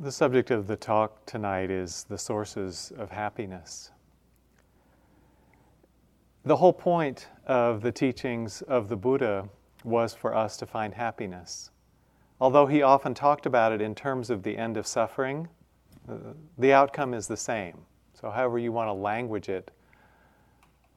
[0.00, 3.90] The subject of the talk tonight is the sources of happiness.
[6.44, 9.48] The whole point of the teachings of the Buddha
[9.82, 11.72] was for us to find happiness.
[12.40, 15.48] Although he often talked about it in terms of the end of suffering,
[16.08, 16.14] uh,
[16.58, 17.78] the outcome is the same.
[18.14, 19.72] So, however you want to language it,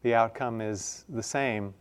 [0.04, 1.74] the outcome is the same.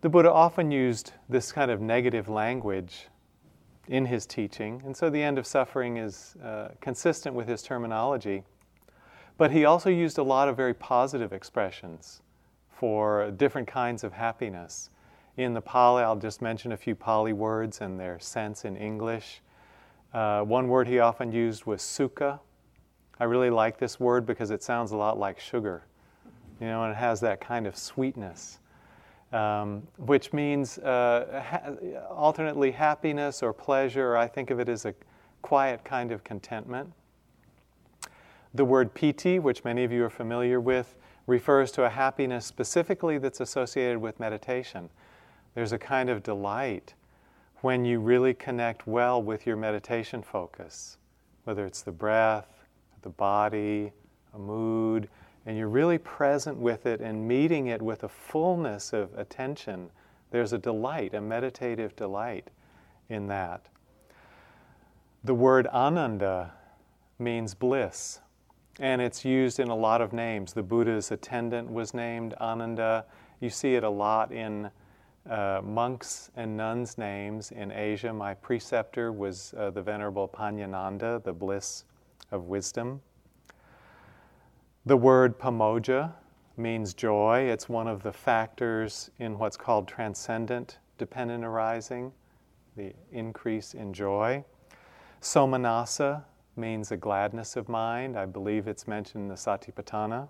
[0.00, 3.08] The Buddha often used this kind of negative language
[3.88, 8.42] in his teaching, and so the end of suffering is uh, consistent with his terminology.
[9.36, 12.22] But he also used a lot of very positive expressions
[12.68, 14.90] for different kinds of happiness.
[15.36, 19.42] In the Pali, I'll just mention a few Pali words and their sense in English.
[20.12, 22.38] Uh, one word he often used was sukha.
[23.18, 25.84] I really like this word because it sounds a lot like sugar,
[26.60, 28.60] you know, and it has that kind of sweetness
[29.34, 31.72] um, which means uh, ha-
[32.08, 34.94] alternately happiness or pleasure, I think of it as a
[35.42, 36.92] quiet kind of contentment.
[38.54, 40.94] The word piti, which many of you are familiar with,
[41.26, 44.88] refers to a happiness specifically that's associated with meditation.
[45.54, 46.94] There's a kind of delight
[47.62, 50.98] when you really connect well with your meditation focus,
[51.42, 52.66] whether it's the breath,
[53.02, 53.92] the body,
[54.34, 55.08] a mood
[55.46, 59.90] and you're really present with it and meeting it with a fullness of attention,
[60.30, 62.50] there's a delight, a meditative delight
[63.08, 63.66] in that.
[65.22, 66.52] The word ananda
[67.18, 68.20] means bliss,
[68.80, 70.52] and it's used in a lot of names.
[70.52, 73.04] The Buddha's attendant was named Ananda.
[73.40, 74.70] You see it a lot in
[75.28, 78.12] uh, monks and nuns' names in Asia.
[78.12, 81.84] My preceptor was uh, the Venerable Panyananda, the bliss
[82.30, 83.00] of wisdom.
[84.86, 86.12] The word pamojja
[86.58, 87.48] means joy.
[87.50, 92.12] It's one of the factors in what's called transcendent dependent arising,
[92.76, 94.44] the increase in joy.
[95.22, 96.22] Somanassa
[96.56, 98.18] means a gladness of mind.
[98.18, 100.28] I believe it's mentioned in the Satipatthana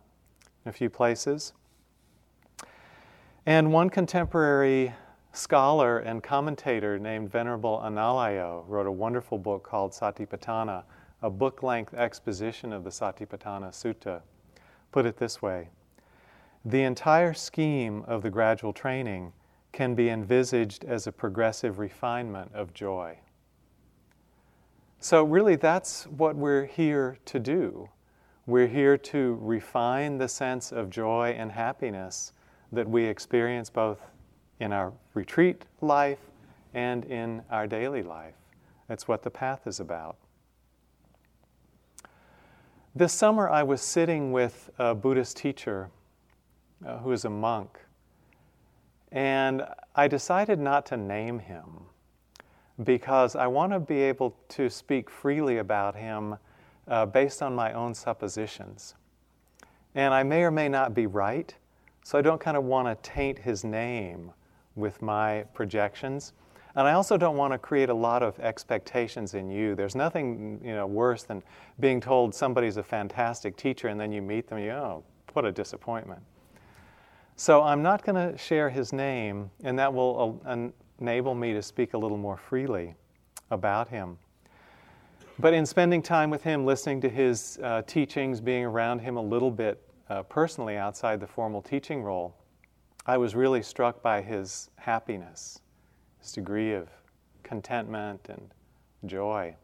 [0.64, 1.52] in a few places.
[3.46, 4.95] And one contemporary
[5.33, 10.84] scholar and commentator named Venerable Analayo wrote a wonderful book called Satipatthana,
[11.23, 14.23] a book length exposition of the Satipatthana Sutta
[14.94, 15.68] put it this way
[16.64, 19.32] the entire scheme of the gradual training
[19.72, 23.18] can be envisaged as a progressive refinement of joy.
[25.00, 27.88] So, really, that's what we're here to do.
[28.46, 32.32] We're here to refine the sense of joy and happiness
[32.70, 33.98] that we experience both
[34.61, 36.20] in our retreat life
[36.72, 38.36] and in our daily life.
[38.86, 40.16] That's what the path is about.
[42.96, 45.90] This summer, I was sitting with a Buddhist teacher
[46.86, 47.80] uh, who is a monk,
[49.10, 49.66] and
[49.96, 51.86] I decided not to name him
[52.84, 56.36] because I want to be able to speak freely about him
[56.86, 58.94] uh, based on my own suppositions.
[59.96, 61.52] And I may or may not be right,
[62.05, 64.30] so I don't kind of want to taint his name
[64.76, 66.32] with my projections.
[66.77, 69.77] And I also don't want to create a lot of expectations in you.
[69.77, 71.42] There's nothing you know, worse than
[71.79, 75.05] being told somebody's a fantastic teacher and then you meet them you, oh,
[75.35, 76.20] what a disappointment.
[77.36, 80.40] So I'm not going to share his name, and that will
[81.01, 82.95] enable me to speak a little more freely
[83.51, 84.18] about him.
[85.41, 89.23] But in spending time with him, listening to his uh, teachings, being around him a
[89.23, 92.36] little bit uh, personally outside the formal teaching role,
[93.05, 95.61] I was really struck by his happiness
[96.24, 96.89] this degree of
[97.42, 98.51] contentment and
[99.05, 99.55] joy.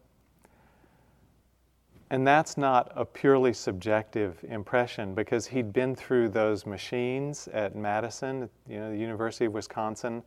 [2.10, 8.50] And that's not a purely subjective impression because he'd been through those machines at Madison,
[8.68, 10.22] you know, the University of Wisconsin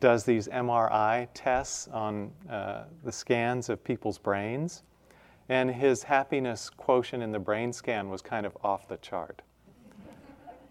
[0.00, 4.82] does these MRI tests on uh, the scans of people's brains.
[5.48, 9.40] And his happiness quotient in the brain scan was kind of off the chart.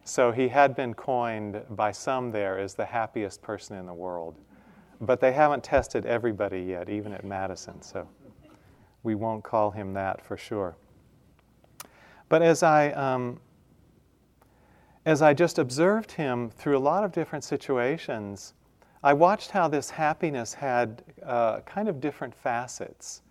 [0.04, 4.36] So he had been coined by some there as the happiest person in the world.
[5.02, 8.08] But they haven't tested everybody yet, even at Madison, so
[9.04, 10.76] we won't call him that for sure.
[12.30, 13.40] But as I, um,
[15.06, 18.54] as I just observed him through a lot of different situations,
[19.04, 23.22] I watched how this happiness had uh, kind of different facets.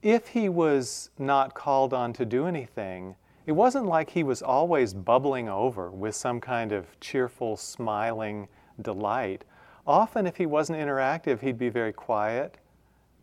[0.00, 3.14] If he was not called on to do anything,
[3.44, 8.48] it wasn't like he was always bubbling over with some kind of cheerful, smiling
[8.80, 9.44] delight.
[9.86, 12.58] Often, if he wasn't interactive, he'd be very quiet,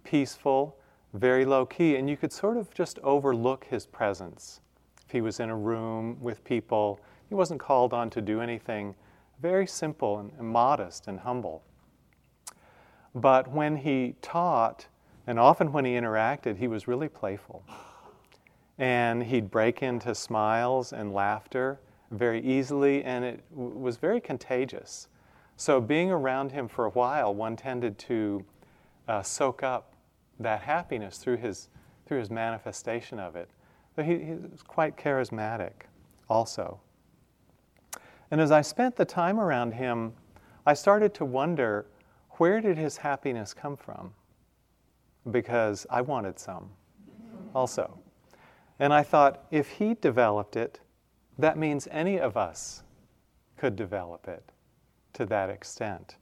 [0.03, 0.77] peaceful,
[1.13, 4.61] very low key, and you could sort of just overlook his presence.
[5.05, 8.95] If he was in a room with people, he wasn't called on to do anything,
[9.41, 11.63] very simple and modest and humble.
[13.15, 14.87] But when he taught
[15.29, 17.63] And often when he interacted, he was really playful.
[18.79, 21.79] And he'd break into smiles and laughter
[22.09, 25.07] very easily, and it w- was very contagious.
[25.59, 28.45] So, being around him for a while, one tended to
[29.09, 29.93] uh, soak up
[30.39, 31.67] that happiness through his,
[32.05, 33.49] through his manifestation of it.
[33.93, 35.73] But he, he was quite charismatic
[36.29, 36.79] also.
[38.31, 40.13] And as I spent the time around him,
[40.65, 41.87] I started to wonder
[42.37, 44.13] where did his happiness come from?
[45.29, 46.69] Because I wanted some
[47.53, 47.99] also.
[48.79, 50.79] And I thought, if he developed it,
[51.37, 52.83] that means any of us
[53.57, 54.53] could develop it
[55.19, 56.15] to that extent.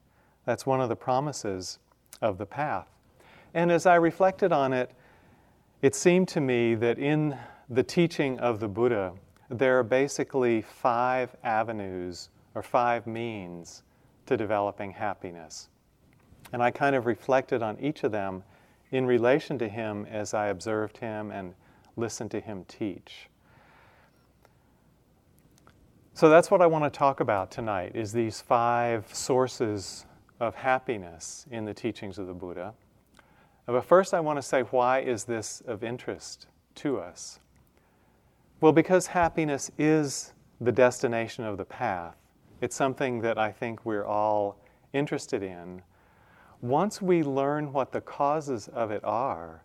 [0.44, 1.78] That's one of the promises
[2.20, 2.90] of the path.
[3.54, 4.90] And as I reflected on it,
[5.84, 7.38] it seemed to me that in
[7.70, 9.14] the teaching of the Buddha,
[9.50, 13.84] there are basically five avenues or five means
[14.26, 15.70] to developing happiness.
[16.52, 18.42] And I kind of reflected on each of them
[18.90, 21.54] in relation to him as I observed him and
[21.98, 23.30] listened to him teach.
[26.18, 30.08] So that's what I want to talk about tonight is these five sources
[30.40, 32.74] of happiness in the teachings of the Buddha.
[33.68, 36.48] But first I want to say why is this of interest
[36.78, 37.40] to us?
[38.62, 42.16] Well, because happiness is the destination of the path.
[42.62, 44.58] It's something that I think we're all
[44.94, 45.84] interested in.
[46.62, 49.64] Once we learn what the causes of it are,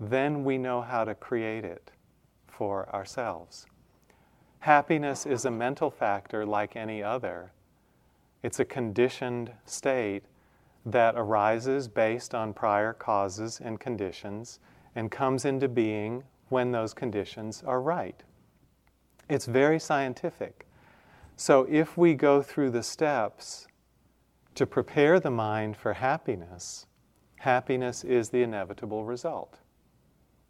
[0.00, 1.90] then we know how to create it
[2.46, 3.66] for ourselves.
[4.66, 7.52] Happiness is a mental factor like any other.
[8.42, 10.24] It's a conditioned state
[10.84, 14.58] that arises based on prior causes and conditions
[14.96, 18.24] and comes into being when those conditions are right.
[19.30, 20.66] It's very scientific.
[21.36, 23.68] So if we go through the steps
[24.56, 26.86] to prepare the mind for happiness,
[27.36, 29.60] happiness is the inevitable result.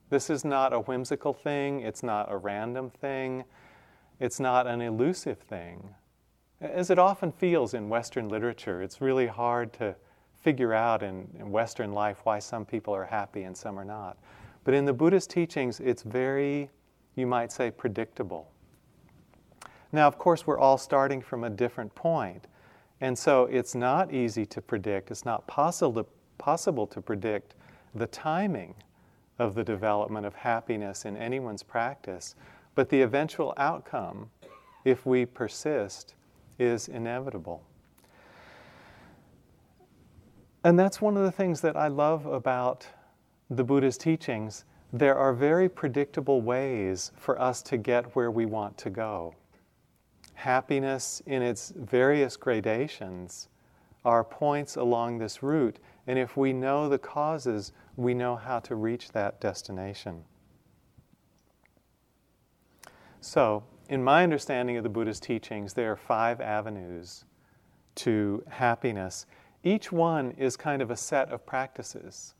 [0.08, 3.44] This is not a whimsical thing, it's not a random thing,
[4.20, 5.94] it's not an elusive thing.
[6.60, 9.94] As it often feels in Western literature, it's really hard to
[10.40, 14.16] figure out in, in Western life why some people are happy and some are not.
[14.64, 16.70] But in the Buddhist teachings, it's very,
[17.14, 18.50] you might say, predictable.
[19.92, 22.46] Now, of course, we're all starting from a different point.
[23.00, 26.08] And so it's not easy to predict, it's not possible to,
[26.38, 27.54] possible to predict
[27.94, 28.74] the timing
[29.38, 32.34] of the development of happiness in anyone's practice.
[32.76, 34.30] But the eventual outcome,
[34.84, 36.14] if we persist,
[36.60, 37.64] is inevitable.
[40.62, 42.86] And that's one of the things that I love about
[43.50, 44.64] the Buddha's teachings.
[44.92, 49.34] There are very predictable ways for us to get where we want to go
[50.36, 53.48] happiness in its various gradations
[54.04, 55.78] are points along this route.
[56.06, 60.22] And if we know the causes, we know how to reach that destination.
[63.20, 67.24] So, in my understanding of the Buddha's teachings, there are five avenues
[67.96, 69.26] to happiness.
[69.62, 72.34] Each one is kind of a set of practices.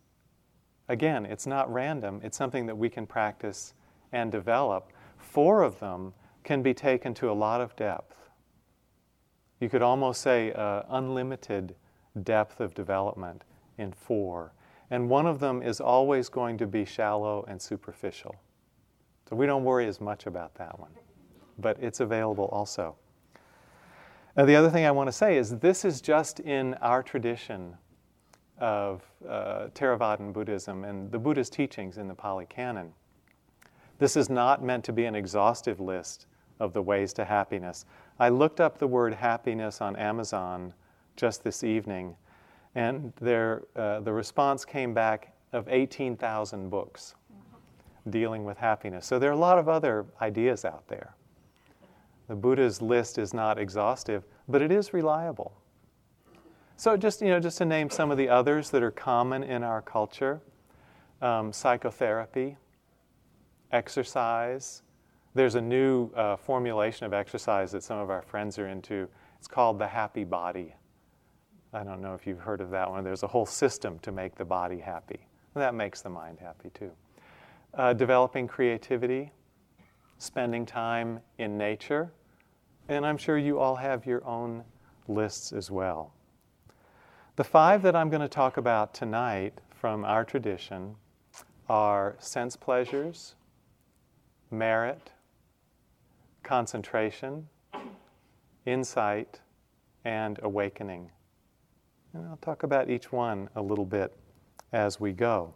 [0.89, 3.75] Again, it's not random, it's something that we can practice
[4.13, 4.93] and develop.
[5.19, 6.15] Four of them
[6.45, 8.31] can be taken to a lot of depth.
[9.61, 11.75] You could almost say uh, unlimited
[12.23, 13.43] depth of development
[13.79, 14.53] in four.
[14.91, 18.37] And one of them is always going to be shallow and superficial.
[19.29, 20.91] So we don't worry as much about that one.
[21.59, 22.97] But it's available also.
[24.37, 27.75] Now, the other thing I want to say is this is just in our tradition
[28.59, 32.93] of uh, Theravadan Buddhism and the Buddha's teachings in the Pali Canon.
[33.99, 36.27] This is not meant to be an exhaustive list
[36.61, 37.87] of the ways to happiness.
[38.19, 40.73] I looked up the word happiness on Amazon
[41.17, 42.15] just this evening,
[42.75, 47.15] and there, uh, the response came back of 18,000 books
[48.11, 49.07] dealing with happiness.
[49.07, 51.15] So there are a lot of other ideas out there.
[52.29, 55.53] The Buddha's list is not exhaustive, but it is reliable.
[56.77, 59.63] So just you know, just to name some of the others that are common in
[59.63, 60.41] our culture:
[61.23, 62.57] um, psychotherapy,
[63.73, 64.83] exercise,
[65.37, 69.07] there's a new uh, formulation of exercise that some of our friends are into.
[69.39, 70.75] It's called the happy body.
[71.75, 73.05] I don't know if you've heard of that one.
[73.05, 75.29] There's a whole system to make the body happy.
[75.55, 76.91] And that makes the mind happy too.
[77.77, 79.31] Uh, developing creativity,
[80.17, 82.11] spending time in nature,
[82.89, 84.65] and I'm sure you all have your own
[85.09, 86.15] lists as well.
[87.37, 90.97] The five that I'm going to talk about tonight from our tradition
[91.69, 93.35] are sense pleasures,
[94.51, 95.13] merit,
[96.43, 97.47] concentration,
[98.65, 99.41] insight,
[100.07, 101.11] and awakening.
[102.15, 104.17] And I'll talk about each one a little bit
[104.73, 105.53] as we go.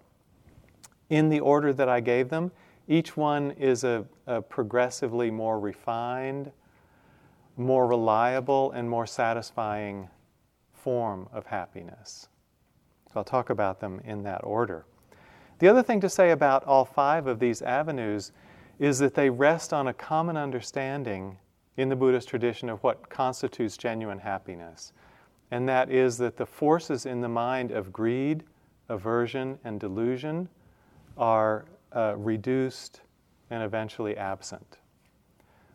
[1.10, 2.50] In the order that I gave them.
[2.88, 6.50] Each one is a, a progressively more refined,
[7.56, 10.08] more reliable, and more satisfying
[10.72, 12.28] form of happiness.
[13.12, 14.86] So I'll talk about them in that order.
[15.58, 18.32] The other thing to say about all five of these avenues
[18.78, 21.36] is that they rest on a common understanding
[21.76, 24.92] in the Buddhist tradition of what constitutes genuine happiness.
[25.50, 28.44] And that is that the forces in the mind of greed,
[28.88, 30.48] aversion, and delusion
[31.20, 33.02] are uh, reduced
[33.50, 34.78] and eventually absent.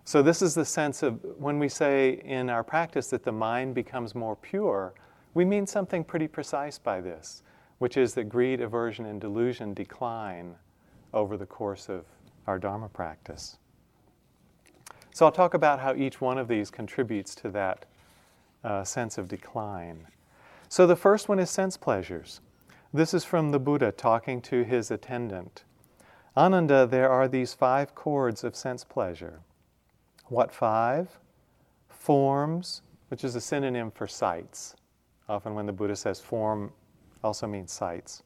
[0.04, 3.74] So, this is the sense of when we say in our practice that the mind
[3.74, 4.94] becomes more pure,
[5.34, 7.44] we mean something pretty precise by this,
[7.80, 10.56] which is that greed, aversion, and delusion decline
[11.14, 12.06] over the course of
[12.46, 13.58] our Dharma practice.
[15.14, 17.86] So I'll talk about how each one of these contributes to that
[18.64, 20.06] uh, sense of decline.
[20.68, 22.42] So the first one is sense pleasures.
[22.96, 25.66] This is from the Buddha talking to his attendant.
[26.38, 29.42] Ananda, there are these five cords of sense pleasure.
[30.28, 31.20] What five?
[31.90, 34.78] Forms, which is a synonym for sights.
[35.28, 36.72] Often when the Buddha says form,
[37.22, 38.24] also means sights.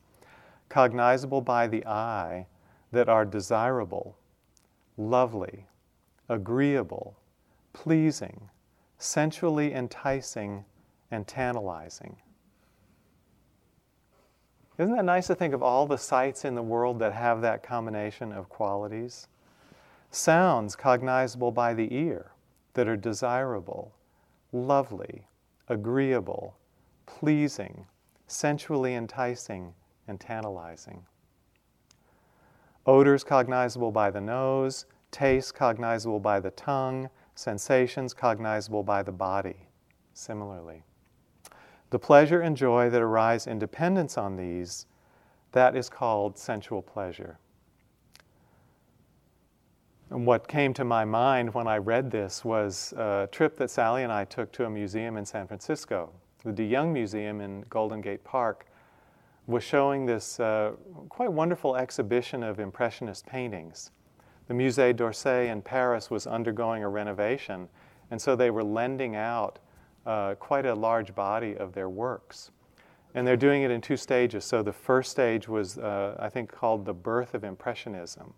[0.70, 2.46] Cognizable by the eye
[2.92, 4.20] that are desirable,
[4.98, 5.66] lovely,
[6.30, 7.18] agreeable,
[7.74, 8.40] pleasing,
[9.00, 10.64] sensually enticing,
[11.10, 12.18] and tantalizing.
[14.80, 17.64] Isn't that nice to think of all the sights in the world that have that
[17.64, 19.28] combination of qualities?
[20.10, 22.32] Sounds cognizable by the ear
[22.76, 23.92] that are desirable,
[24.54, 25.28] lovely,
[25.68, 26.56] agreeable,
[27.06, 27.88] pleasing,
[28.28, 29.74] sensually enticing,
[30.08, 31.06] and tantalizing.
[32.86, 39.68] Odors cognizable by the nose, tastes cognizable by the tongue, sensations cognizable by the body,
[40.14, 40.84] similarly.
[41.90, 44.86] The pleasure and joy that arise in dependence on these,
[45.52, 47.40] that is called sensual pleasure.
[50.12, 54.04] And what came to my mind when I read this was a trip that Sally
[54.04, 56.12] and I took to a museum in San Francisco.
[56.44, 58.66] The De Young Museum in Golden Gate Park
[59.46, 60.72] was showing this uh,
[61.10, 63.92] quite wonderful exhibition of Impressionist paintings
[64.50, 67.70] the Musée d'Orsay in Paris was undergoing a renovation,
[68.10, 69.60] and so they were lending out
[70.10, 72.50] uh, quite a large body of their works.
[73.14, 74.44] And they're doing it in two stages.
[74.44, 78.34] So the first stage was, uh, I think, called the birth of Impressionism.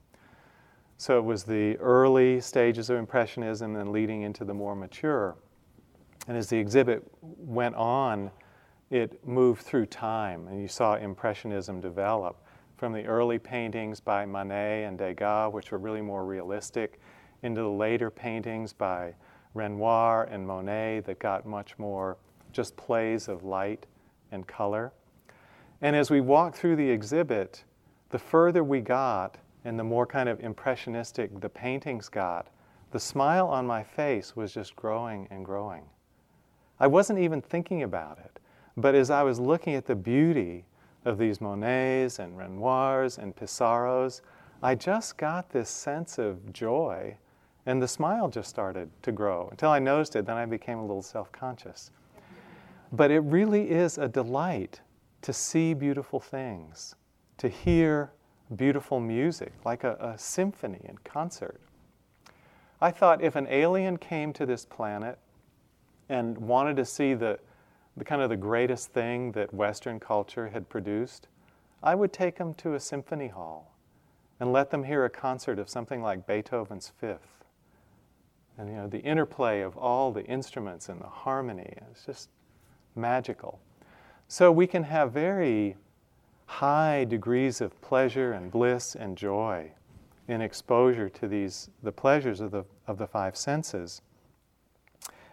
[0.97, 5.37] So it was the early stages of Impressionism and leading into the more mature.
[6.27, 8.31] And as the exhibit went on,
[8.89, 14.83] it moved through time, and you saw Impressionism develop from the early paintings by Manet
[14.83, 16.99] and Degas, which were really more realistic,
[17.43, 19.13] into the later paintings by
[19.53, 22.17] Renoir and Monet that got much more
[22.51, 23.85] just plays of light
[24.31, 24.91] and color.
[25.81, 27.63] And as we walked through the exhibit,
[28.09, 32.47] the further we got and the more kind of impressionistic the paintings got,
[32.91, 35.83] the smile on my face was just growing and growing.
[36.79, 38.39] I wasn't even thinking about it,
[38.75, 40.65] but as I was looking at the beauty
[41.05, 44.21] of these Monets and Renoirs and Pissarros,
[44.63, 47.17] I just got this sense of joy,
[47.65, 50.25] and the smile just started to grow until I noticed it.
[50.25, 51.91] Then I became a little self conscious.
[52.91, 54.81] But it really is a delight
[55.21, 56.95] to see beautiful things,
[57.37, 58.11] to hear
[58.55, 61.61] beautiful music, like a, a symphony and concert.
[62.81, 65.19] I thought if an alien came to this planet
[66.09, 67.39] and wanted to see the
[67.97, 71.27] the kind of the greatest thing that Western culture had produced,
[71.83, 73.75] I would take them to a symphony hall
[74.39, 77.40] and let them hear a concert of something like Beethoven's Fifth.
[78.57, 82.29] And you know, the interplay of all the instruments and the harmony is just
[82.95, 83.59] magical.
[84.27, 85.75] So we can have very
[86.45, 89.71] high degrees of pleasure and bliss and joy
[90.27, 94.01] in exposure to these the pleasures of the of the five senses.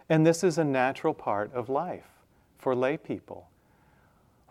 [0.09, 2.07] And this is a natural part of life
[2.57, 3.49] for lay people.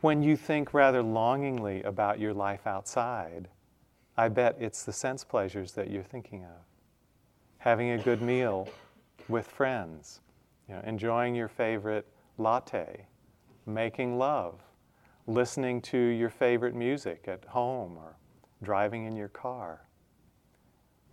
[0.01, 3.49] When you think rather longingly about your life outside,
[4.17, 6.68] I bet it's the sense pleasures that you're thinking of.
[7.59, 8.69] Having a good meal
[9.29, 10.21] with friends,
[10.69, 12.07] you know, enjoying your favorite
[12.39, 13.07] latte,
[13.67, 14.61] making love,
[15.27, 18.17] listening to your favorite music at home or
[18.63, 19.83] driving in your car.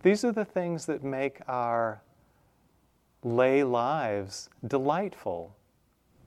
[0.02, 2.02] These are the things that make our
[3.22, 5.56] lay lives delightful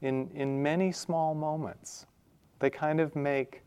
[0.02, 2.06] in, in many small moments.
[2.60, 3.62] They kind of make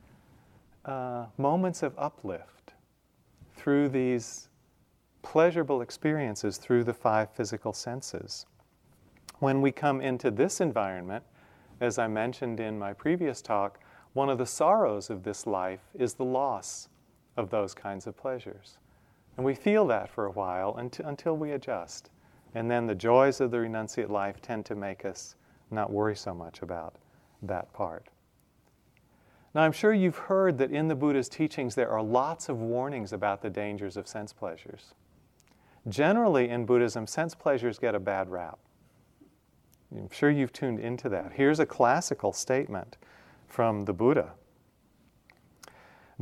[0.84, 2.74] uh, moments of uplift
[3.54, 4.48] through these
[5.22, 8.46] pleasurable experiences through the five physical senses.
[9.38, 11.24] When we come into this environment,
[11.80, 13.80] as I mentioned in my previous talk,
[14.12, 16.88] one of the sorrows of this life is the loss
[17.36, 18.78] of those kinds of pleasures.
[19.36, 22.10] And we feel that for a while until, we adjust.
[22.54, 25.36] And then the joys of the renunciate life tend to make us
[25.70, 26.96] not worry so much about
[27.42, 28.06] that part.
[29.54, 33.12] Now, I'm sure you've heard that in the Buddha's teachings there are lots of warnings
[33.12, 34.94] about the dangers of sense pleasures.
[35.88, 38.58] Generally, in Buddhism, sense pleasures get a bad rap.
[39.94, 41.32] I'm sure you've tuned into that.
[41.34, 42.96] Here's a classical statement
[43.46, 44.32] from the Buddha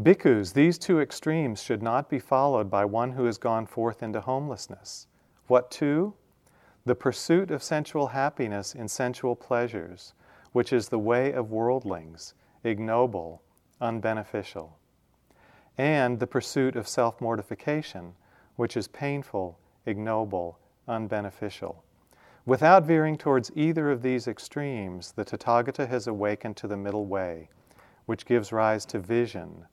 [0.01, 4.21] Bhikkhus, these two extremes should not be followed by one who has gone forth into
[4.21, 5.07] homelessness.
[5.47, 6.15] What two?
[6.87, 10.15] The pursuit of sensual happiness in sensual pleasures,
[10.53, 13.43] which is the way of worldlings, ignoble,
[13.81, 14.71] unbeneficial.
[15.77, 18.15] And the pursuit of self mortification,
[18.61, 21.77] which is painful, ignoble, unbeneficial.
[22.45, 27.49] Without veering towards either of these extremes, the Tathagata has awakened to the middle way,
[28.05, 29.65] which gives rise to vision,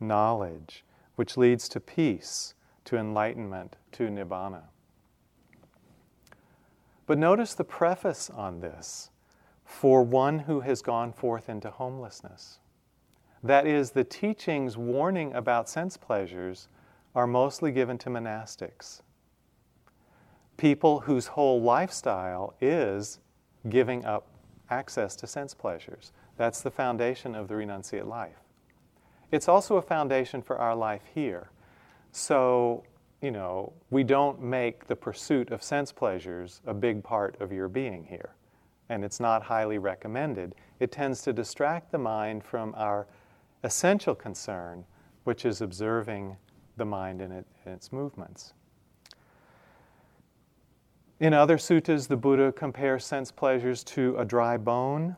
[0.00, 0.84] knowledge,
[1.14, 4.62] which leads to peace, to enlightenment, to nibbana.
[7.06, 9.10] But notice the preface on this
[9.64, 12.58] for one who has gone forth into homelessness.
[13.40, 16.66] That is, the teachings warning about sense pleasures
[17.14, 19.02] are mostly given to monastics.
[20.56, 23.18] People whose whole lifestyle is
[23.68, 24.26] giving up
[24.70, 26.12] access to sense pleasures.
[26.36, 28.38] That's the foundation of the renunciate life.
[29.30, 31.50] It's also a foundation for our life here.
[32.12, 32.84] So,
[33.20, 37.68] you know, we don't make the pursuit of sense pleasures a big part of your
[37.68, 38.34] being here.
[38.88, 40.54] And it's not highly recommended.
[40.80, 43.06] It tends to distract the mind from our
[43.64, 44.84] essential concern,
[45.24, 46.36] which is observing
[46.76, 48.54] the mind and, it, its movements.
[51.20, 55.16] In other suttas, the Buddha compares sense pleasures to a dry bone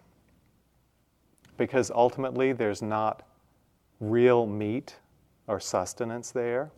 [1.57, 3.23] because ultimately there's not
[4.01, 4.97] real meat
[5.47, 6.71] or sustenance there,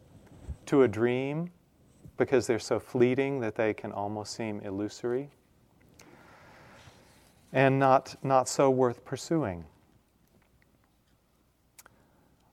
[0.66, 1.50] to a dream
[2.16, 5.28] because they're so fleeting that they can almost seem illusory,
[7.52, 9.64] and not, not so worth pursuing.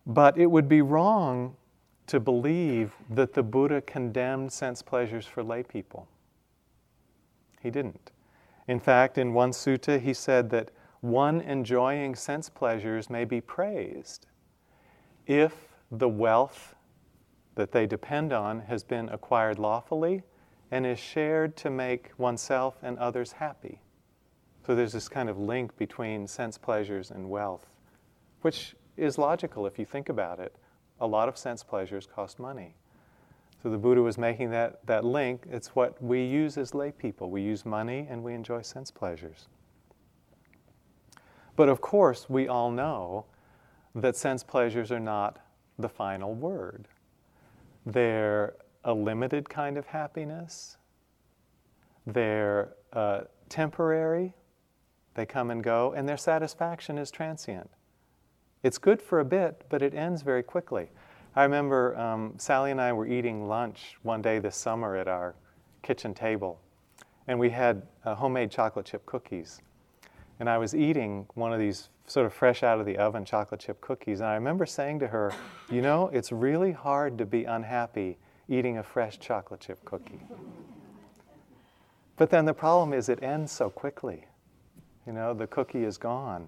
[0.05, 1.55] But it would be wrong
[2.13, 6.07] to believe that the Buddha condemned sense pleasures for lay people.
[7.59, 8.11] He didn't.
[8.67, 10.69] In fact, in one sutta, he said that
[11.01, 14.27] one enjoying sense pleasures may be praised
[15.25, 16.75] if the wealth
[17.55, 20.21] that they depend on has been acquired lawfully
[20.69, 23.81] and is shared to make oneself and others happy.
[24.67, 27.65] So there's this kind of link between sense pleasures and wealth,
[28.41, 30.55] which is logical if you think about it.
[30.99, 32.75] A lot of sense pleasures cost money.
[33.61, 35.45] So the Buddha was making that, that link.
[35.49, 37.29] It's what we use as lay people.
[37.29, 39.47] We use money and we enjoy sense pleasures.
[41.55, 43.25] But of course, we all know
[43.95, 45.39] that sense pleasures are not
[45.79, 46.87] the final word.
[47.85, 50.77] They're a limited kind of happiness,
[52.05, 54.33] they're uh, temporary,
[55.13, 57.69] they come and go, and their satisfaction is transient.
[58.63, 60.89] It's good for a bit, but it ends very quickly.
[61.35, 65.35] I remember um, Sally and I were eating lunch one day this summer at our
[65.81, 66.61] kitchen table,
[67.27, 69.61] and we had uh, homemade chocolate chip cookies.
[70.39, 73.59] And I was eating one of these sort of fresh out of the oven chocolate
[73.59, 74.21] chip cookies.
[74.21, 75.33] And I remember saying to her,
[75.69, 80.19] You know, it's really hard to be unhappy eating a fresh chocolate chip cookie.
[82.15, 84.25] But then the problem is it ends so quickly.
[85.05, 86.47] You know, the cookie is gone.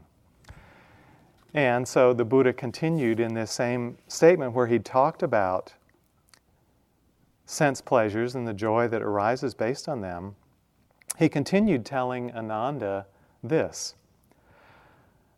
[1.55, 5.73] And so the Buddha continued in this same statement where he talked about
[7.45, 10.35] sense pleasures and the joy that arises based on them.
[11.17, 13.05] He continued telling Ananda
[13.41, 13.95] this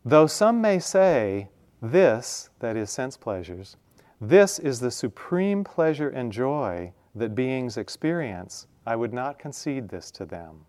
[0.04, 1.50] Though some may say,
[1.80, 3.76] this, that is, sense pleasures,
[4.20, 10.10] this is the supreme pleasure and joy that beings experience, I would not concede this
[10.12, 10.64] to them.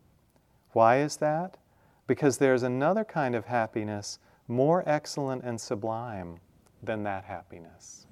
[0.74, 1.58] Why is that?
[2.06, 6.38] Because there's another kind of happiness more excellent and sublime
[6.84, 8.08] than that happiness.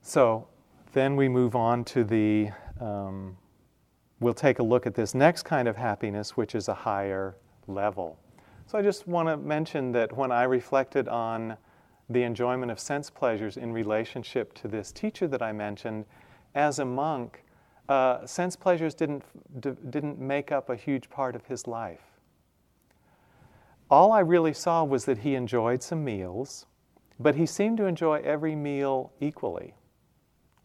[0.00, 0.48] So
[0.92, 3.36] then we move on to the um,
[4.20, 7.36] we'll take a look at this next kind of happiness, which is a higher
[7.66, 8.18] level.
[8.66, 11.56] So I just want to mention that when I reflected on
[12.08, 16.04] the enjoyment of sense pleasures in relationship to this teacher that I mentioned,
[16.54, 17.44] as a monk,
[17.88, 19.24] uh, sense pleasures didn't,
[19.60, 22.00] d- didn't make up a huge part of his life.
[23.90, 26.66] All I really saw was that he enjoyed some meals,
[27.20, 29.74] but he seemed to enjoy every meal equally.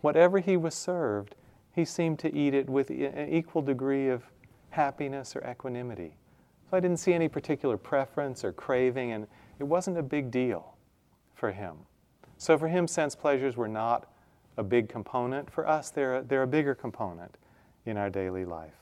[0.01, 1.35] Whatever he was served,
[1.73, 4.23] he seemed to eat it with an equal degree of
[4.69, 6.15] happiness or equanimity.
[6.69, 9.27] So I didn't see any particular preference or craving, and
[9.59, 10.75] it wasn't a big deal
[11.33, 11.77] for him.
[12.37, 14.09] So for him, sense pleasures were not
[14.57, 15.49] a big component.
[15.49, 17.37] For us, they're a, they're a bigger component
[17.85, 18.73] in our daily life.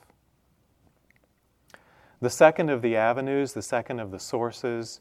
[2.21, 4.99] The second of the avenues, the second of the sources,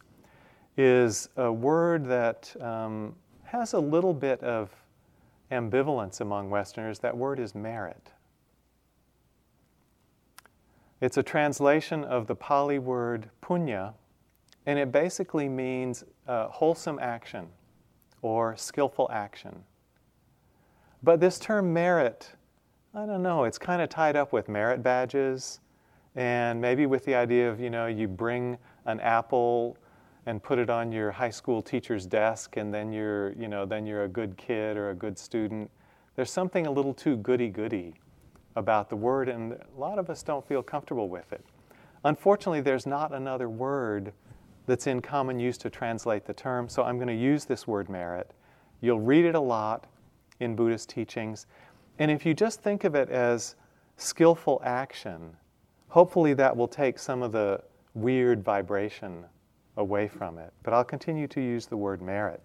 [0.76, 4.70] is a word that um, has a little bit of
[5.52, 6.98] ambivalence among Westerners.
[6.98, 8.10] That word is merit.
[11.00, 13.94] It's a translation of the Pali word punya,
[14.66, 17.46] and it basically means uh, wholesome action
[18.22, 19.62] or skillful action.
[21.05, 22.33] But this term merit,
[22.95, 25.61] I don't know, it's kind of tied up with merit badges
[26.17, 29.77] and maybe with the idea of, you know, you bring an apple
[30.25, 33.85] and put it on your high school teacher's desk and then you're, you know, then
[33.85, 35.71] you're a good kid or a good student.
[36.17, 37.93] There's something a little too goody-goody
[38.57, 41.45] about the word and a lot of us don't feel comfortable with it.
[42.05, 44.14] Unfortunately, there's not another word
[44.64, 47.90] that's in common use to translate the term, so I'm going to use this word
[47.90, 48.31] merit.
[48.81, 49.87] You'll read it a lot
[50.40, 51.47] in Buddhist teachings.
[51.99, 53.57] And if you just think of it as
[53.97, 55.37] skillful action,
[55.88, 57.62] hopefully that will take some of the
[57.94, 59.25] weird vibration
[59.77, 60.53] away from it.
[60.62, 62.40] But I'll continue to use the word merit.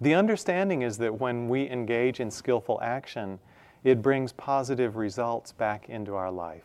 [0.00, 3.38] The understanding is that when we engage in skillful action,
[3.84, 6.64] it brings positive results back into our life.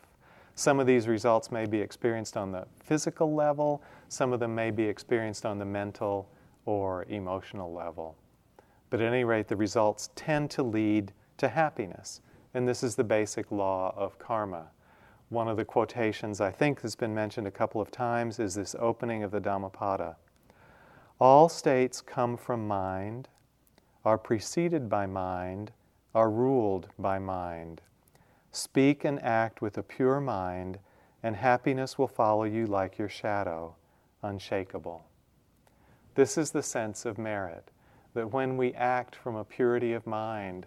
[0.54, 4.70] Some of these results may be experienced on the physical level, some of them may
[4.70, 6.28] be experienced on the mental
[6.66, 8.16] or emotional level.
[8.92, 12.20] But at any rate, the results tend to lead to happiness.
[12.52, 14.66] And this is the basic law of karma.
[15.30, 18.76] One of the quotations I think has been mentioned a couple of times is this
[18.78, 20.18] opening of the Dhammapada.
[21.18, 23.30] All states come from mind,
[24.04, 25.72] are preceded by mind,
[26.14, 27.80] are ruled by mind.
[28.50, 30.78] Speak and act with a pure mind,
[31.22, 33.74] and happiness will follow you like your shadow,
[34.22, 35.06] unshakable.
[36.14, 37.71] This is the sense of merit
[38.14, 40.66] that when we act from a purity of mind,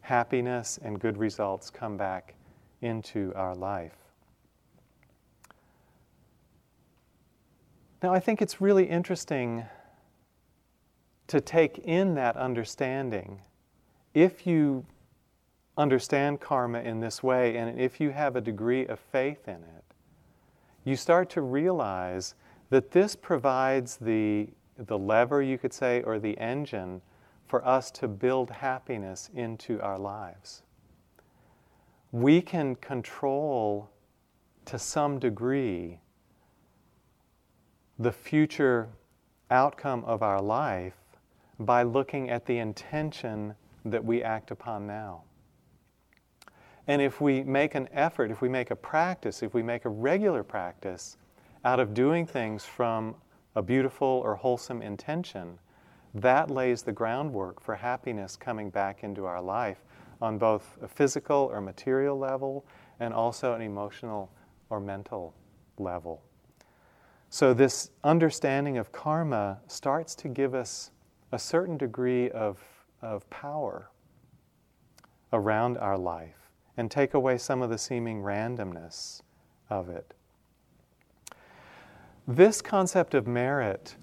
[0.00, 2.34] happiness and good results come back
[2.82, 3.96] into our life.
[8.02, 9.64] Now, I think it's really interesting
[11.26, 13.40] to take in that understanding.
[14.12, 14.84] If you
[15.78, 19.84] understand karma in this way, and if you have a degree of faith in it,
[20.84, 22.34] you start to realize
[22.68, 27.00] that this provides the the lever, you could say, or the engine
[27.46, 30.62] for us to build happiness into our lives.
[32.12, 33.90] We can control
[34.66, 36.00] to some degree
[37.98, 38.88] the future
[39.50, 40.94] outcome of our life
[41.60, 45.22] by looking at the intention that we act upon now.
[46.86, 49.88] And if we make an effort, if we make a practice, if we make a
[49.88, 51.16] regular practice
[51.64, 53.14] out of doing things from
[53.56, 55.58] a beautiful or wholesome intention,
[56.14, 59.84] that lays the groundwork for happiness coming back into our life
[60.20, 62.64] on both a physical or material level
[63.00, 64.30] and also an emotional
[64.70, 65.34] or mental
[65.78, 66.22] level.
[67.30, 70.92] So, this understanding of karma starts to give us
[71.32, 72.62] a certain degree of,
[73.02, 73.90] of power
[75.32, 79.20] around our life and take away some of the seeming randomness
[79.68, 80.14] of it.
[82.26, 83.96] This concept of merit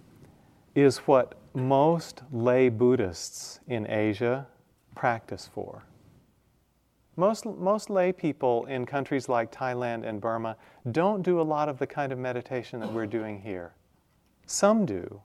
[0.75, 4.45] is what most lay Buddhists in Asia
[4.93, 5.85] practice for.
[7.15, 10.55] Most, most lay people in countries like Thailand and Burma
[10.91, 13.73] don't do a lot of the kind of meditation that we're doing here.
[14.45, 15.21] Some do,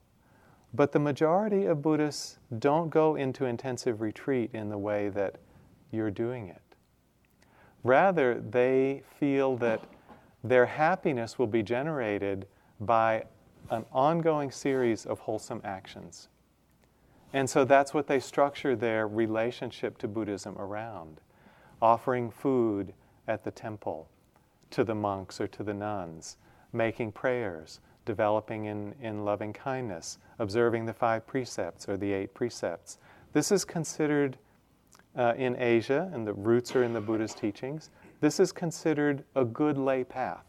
[0.72, 5.36] but the majority of Buddhists don't go into intensive retreat in the way that
[5.90, 6.62] you're doing it.
[7.84, 9.82] Rather, they feel that
[10.42, 12.46] their happiness will be generated
[12.80, 13.24] by
[13.70, 16.28] an ongoing series of wholesome actions.
[17.32, 21.20] And so that's what they structure their relationship to Buddhism around
[21.82, 22.94] offering food
[23.28, 24.08] at the temple
[24.70, 26.38] to the monks or to the nuns,
[26.72, 32.98] making prayers, developing in, in loving kindness, observing the five precepts or the eight precepts.
[33.32, 34.38] This is considered
[35.16, 39.44] uh, in Asia, and the roots are in the Buddhist teachings, this is considered a
[39.44, 40.44] good lay path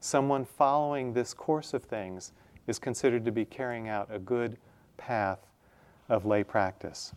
[0.00, 2.32] someone following this course of things
[2.66, 4.56] is considered to be carrying out a good
[4.96, 5.38] path
[6.08, 7.12] of lay practice.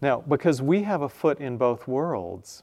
[0.00, 2.62] Now, because we have a foot in both worlds,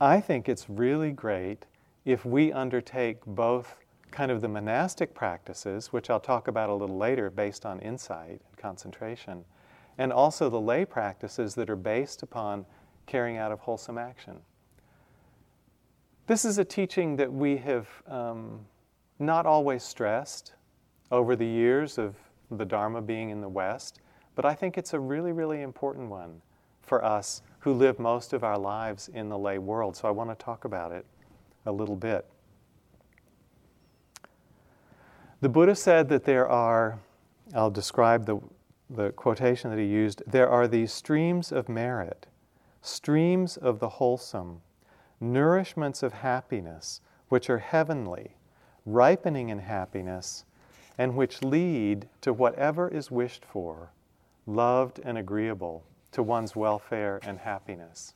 [0.00, 1.64] I think it's really great
[2.04, 3.76] if we undertake both
[4.10, 8.40] kind of the monastic practices, which I'll talk about a little later based on insight
[8.48, 9.44] and concentration,
[9.98, 12.66] and also the lay practices that are based upon
[13.06, 14.40] carrying out of wholesome action.
[16.26, 18.58] This is a teaching that we have um,
[19.20, 20.54] not always stressed
[21.12, 22.16] over the years of
[22.50, 24.00] the Dharma being in the West,
[24.34, 26.42] but I think it's a really, really important one
[26.82, 29.96] for us who live most of our lives in the lay world.
[29.96, 31.06] So I want to talk about it
[31.64, 32.26] a little bit.
[35.42, 36.98] The Buddha said that there are,
[37.54, 38.40] I'll describe the,
[38.90, 42.26] the quotation that he used there are these streams of merit,
[42.82, 44.60] streams of the wholesome,
[45.20, 48.36] nourishments of happiness, which are heavenly,
[48.84, 50.44] ripening in happiness,
[50.98, 53.92] and which lead to whatever is wished for,
[54.46, 58.14] loved and agreeable to one's welfare and happiness.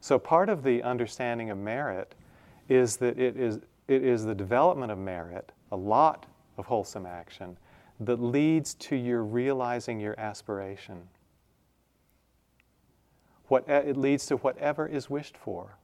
[0.00, 2.14] So, part of the understanding of merit
[2.68, 7.56] is that it is, it is the development of merit, a lot of wholesome action,
[8.00, 11.08] that leads to your realizing your aspiration.
[13.48, 15.77] What, it leads to whatever is wished for.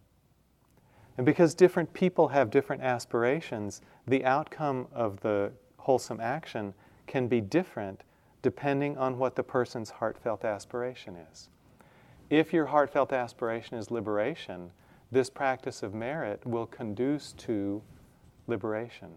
[1.16, 6.74] And because different people have different aspirations, the outcome of the wholesome action
[7.06, 8.02] can be different
[8.42, 11.48] depending on what the person's heartfelt aspiration is.
[12.30, 14.70] If your heartfelt aspiration is liberation,
[15.12, 17.80] this practice of merit will conduce to
[18.46, 19.10] liberation.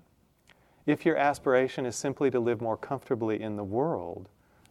[0.86, 4.30] If your aspiration is simply to live more comfortably in the world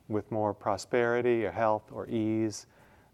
[0.08, 2.66] with more prosperity or health or ease,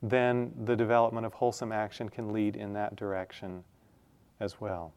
[0.03, 3.64] then the development of wholesome action can lead in that direction
[4.42, 4.92] as well.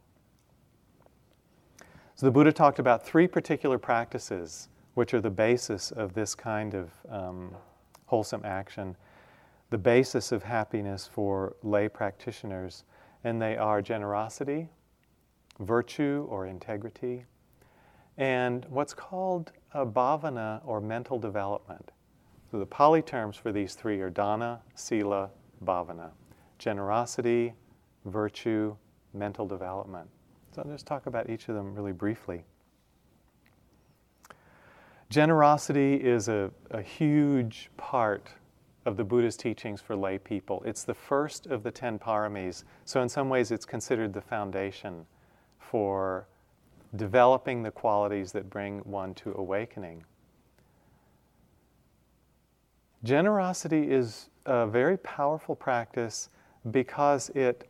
[2.15, 6.73] So the Buddha talked about three particular practices which are the basis of this kind
[6.73, 7.51] of um,
[8.05, 8.95] wholesome action,
[9.69, 12.85] the basis of happiness for lay practitioners,
[13.23, 14.69] and they are generosity,
[15.59, 17.25] virtue or integrity,
[18.17, 21.91] and what's called a bhavana or mental development.
[22.49, 25.29] So the Pali terms for these three are dana, sila,
[25.65, 26.11] bhavana
[26.57, 27.53] generosity,
[28.05, 28.75] virtue,
[29.15, 30.07] mental development.
[30.53, 32.43] So I'll just talk about each of them really briefly.
[35.09, 38.29] Generosity is a, a huge part
[38.85, 40.61] of the Buddha's teachings for lay people.
[40.65, 45.05] It's the first of the ten paramis, so in some ways it's considered the foundation
[45.59, 46.27] for
[46.95, 50.03] developing the qualities that bring one to awakening.
[53.03, 56.29] Generosity is a very powerful practice
[56.71, 57.69] because it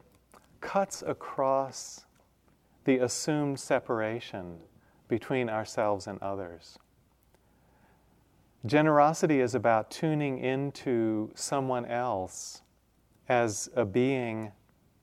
[0.61, 2.05] cuts across
[2.85, 4.57] the assumed separation
[5.07, 6.77] between ourselves and others.
[8.65, 12.63] Generosity is about tuning into someone else
[13.29, 14.51] as a being,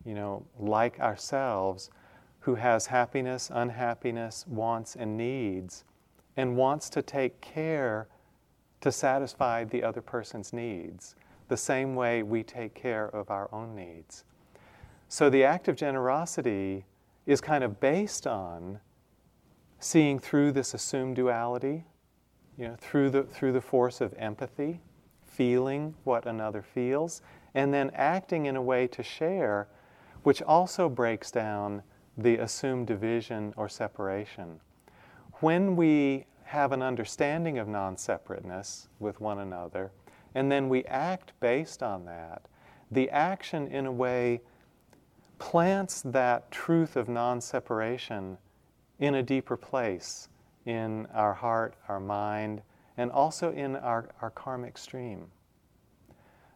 [0.04, 1.90] you know, like ourselves,
[2.40, 5.84] who has happiness, unhappiness, wants, and needs,
[6.36, 8.08] and wants to take care
[8.80, 11.14] to satisfy the other person's needs,
[11.46, 14.24] the same way we take care of our own needs.
[15.12, 16.86] So the act of generosity
[17.26, 18.80] is kind of based on
[19.78, 21.84] seeing through this assumed duality
[22.56, 24.80] you know, through the, through the force of empathy,
[25.26, 27.20] feeling what another feels,
[27.52, 29.68] and then acting in a way to share,
[30.22, 31.82] which also breaks down
[32.16, 34.60] the assumed division or separation.
[35.40, 39.92] When we have an understanding of non separateness with one another,
[40.34, 42.48] and then we act based on that,
[42.90, 44.40] the action, in a way,
[45.42, 48.38] plants that truth of non separation
[49.00, 50.28] in a deeper place
[50.66, 52.62] in our heart, our mind,
[52.96, 55.26] and also in our, our karmic stream.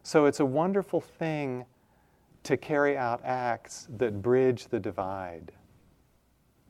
[0.03, 1.65] So it's a wonderful thing
[2.43, 5.51] to carry out acts that bridge the divide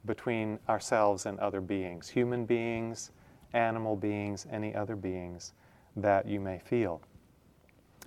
[0.06, 3.12] between ourselves and other beings, human beings,
[3.54, 5.54] animal beings, any other beings
[5.96, 7.00] that you may feel.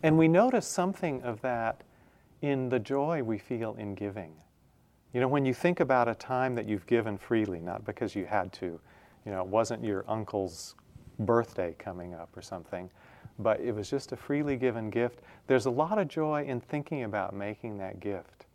[0.03, 1.85] And we notice something of that
[2.43, 4.33] in the joy we feel in giving.
[5.13, 8.27] You know, when you think about a time that you've given freely, not because you
[8.27, 8.81] had to,
[9.27, 10.77] you know, it wasn't your uncle's
[11.19, 12.91] birthday coming up or something,
[13.39, 15.21] but it was just a freely given gift.
[15.47, 18.47] There's a lot of joy in thinking about making that gift,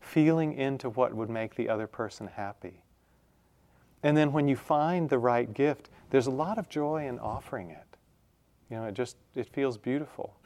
[0.00, 2.82] feeling into what would make the other person happy.
[4.02, 7.70] And then when you find the right gift, there's a lot of joy in offering
[7.70, 7.96] it.
[8.70, 10.36] You know, it just it feels beautiful.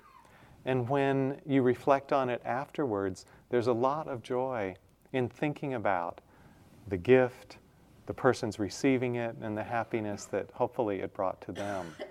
[0.69, 4.77] And when you reflect on it afterwards, there's a lot of joy
[5.15, 6.21] in thinking about
[6.89, 7.57] the gift,
[8.05, 11.87] the person's receiving it and the happiness that hopefully it brought to them.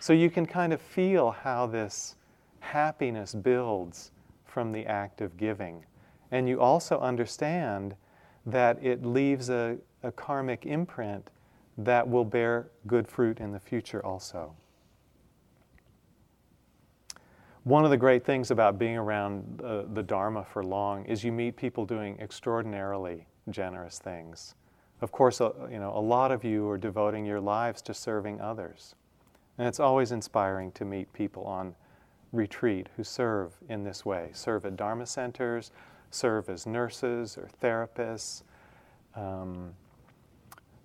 [0.00, 2.14] So you can kind of feel how this
[2.60, 4.12] happiness builds
[4.44, 5.84] from the act of giving.
[6.30, 7.96] And you also understand
[8.46, 11.30] that it leaves a, a karmic imprint
[11.78, 14.54] that will bear good fruit in the future also.
[17.68, 21.30] One of the great things about being around uh, the Dharma for long is you
[21.30, 24.54] meet people doing extraordinarily generous things.
[25.02, 28.40] Of course, uh, you know, a lot of you are devoting your lives to serving
[28.40, 28.94] others.
[29.58, 31.74] And it's always inspiring to meet people on
[32.32, 35.70] retreat who serve in this way serve at Dharma centers,
[36.10, 38.44] serve as nurses or therapists,
[39.14, 39.74] um,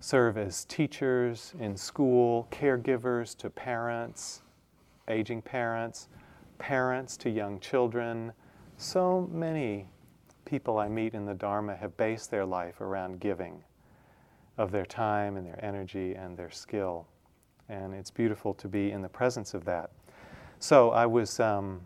[0.00, 4.42] serve as teachers in school, caregivers to parents,
[5.08, 6.08] aging parents,
[6.64, 8.32] parents to young children.
[8.78, 9.86] So many
[10.46, 13.62] people I meet in the Dharma have based their life around giving
[14.56, 17.06] of their time and their energy and their skill.
[17.68, 19.90] And it's beautiful to be in the presence of that.
[20.58, 21.82] So I was um,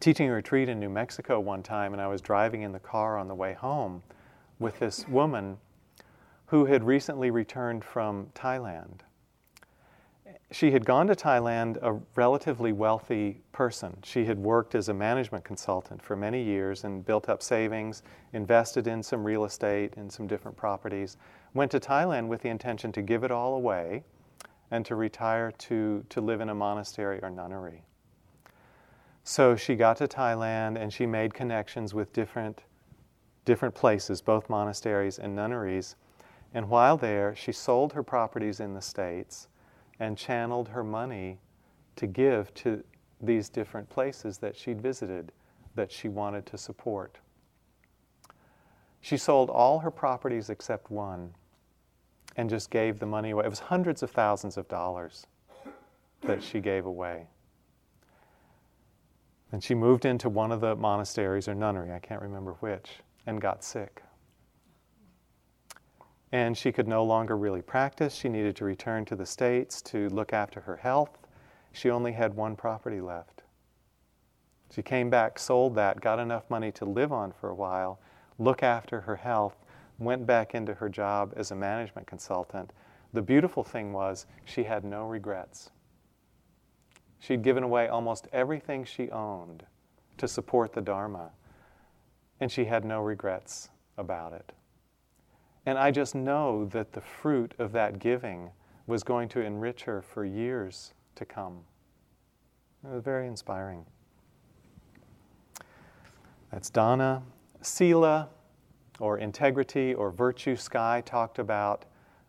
[0.00, 3.18] teaching a retreat in New Mexico one time, and I was driving in the car
[3.18, 4.02] on the way home
[4.58, 5.58] with this woman
[6.46, 9.00] who had recently returned from Thailand.
[10.50, 13.96] She had gone to Thailand a relatively wealthy person.
[14.04, 18.86] She had worked as a management consultant for many years and built up savings, invested
[18.86, 21.16] in some real estate and some different properties.
[21.54, 24.04] Went to Thailand with the intention to give it all away
[24.70, 27.82] and to retire to, to live in a monastery or nunnery.
[29.24, 32.62] So she got to Thailand and she made connections with different,
[33.44, 35.96] different places, both monasteries and nunneries.
[36.52, 39.48] And while there, she sold her properties in the States
[40.00, 41.38] and channeled her money
[41.96, 42.82] to give to
[43.20, 45.32] these different places that she'd visited
[45.74, 47.18] that she wanted to support.
[49.00, 51.34] She sold all her properties except one
[52.36, 53.44] and just gave the money away.
[53.44, 55.26] It was hundreds of thousands of dollars
[56.22, 57.26] that she gave away.
[59.52, 63.40] And she moved into one of the monasteries or nunnery, I can't remember which, and
[63.40, 64.02] got sick.
[66.34, 68.12] And she could no longer really practice.
[68.12, 71.16] She needed to return to the States to look after her health.
[71.70, 73.44] She only had one property left.
[74.74, 78.00] She came back, sold that, got enough money to live on for a while,
[78.36, 79.54] look after her health,
[80.00, 82.72] went back into her job as a management consultant.
[83.12, 85.70] The beautiful thing was she had no regrets.
[87.20, 89.66] She'd given away almost everything she owned
[90.18, 91.30] to support the Dharma,
[92.40, 94.52] and she had no regrets about it.
[95.66, 98.50] And I just know that the fruit of that giving
[98.86, 101.60] was going to enrich her for years to come.
[102.84, 103.86] It was very inspiring.
[106.52, 107.22] That's Dana.
[107.62, 108.28] Sila,
[109.00, 111.86] or integrity or virtue, Sky talked about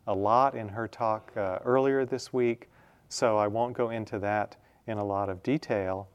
[0.07, 2.69] a lot in her talk uh, earlier this week,
[3.09, 4.55] so I won't go into that
[4.87, 6.07] in a lot of detail.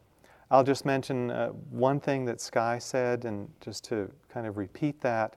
[0.50, 5.00] I'll just mention uh, one thing that Sky said, and just to kind of repeat
[5.02, 5.36] that.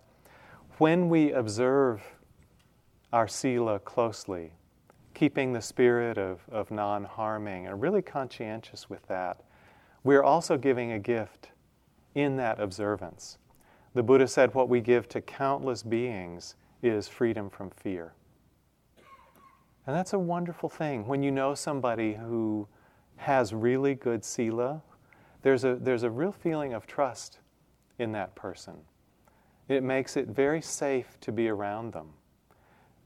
[0.80, 2.02] When we observe
[3.12, 4.54] our Sila closely,
[5.14, 9.42] keeping the spirit of, of non harming, and really conscientious with that,
[10.04, 11.52] we're also giving a gift
[12.16, 13.38] in that observance.
[13.94, 18.14] The Buddha said, What we give to countless beings is freedom from fear.
[19.86, 21.06] And that's a wonderful thing.
[21.06, 22.68] When you know somebody who
[23.18, 24.82] has really good sila,
[25.44, 27.40] there's a, there's a real feeling of trust
[28.00, 28.78] in that person.
[29.74, 32.10] It makes it very safe to be around them.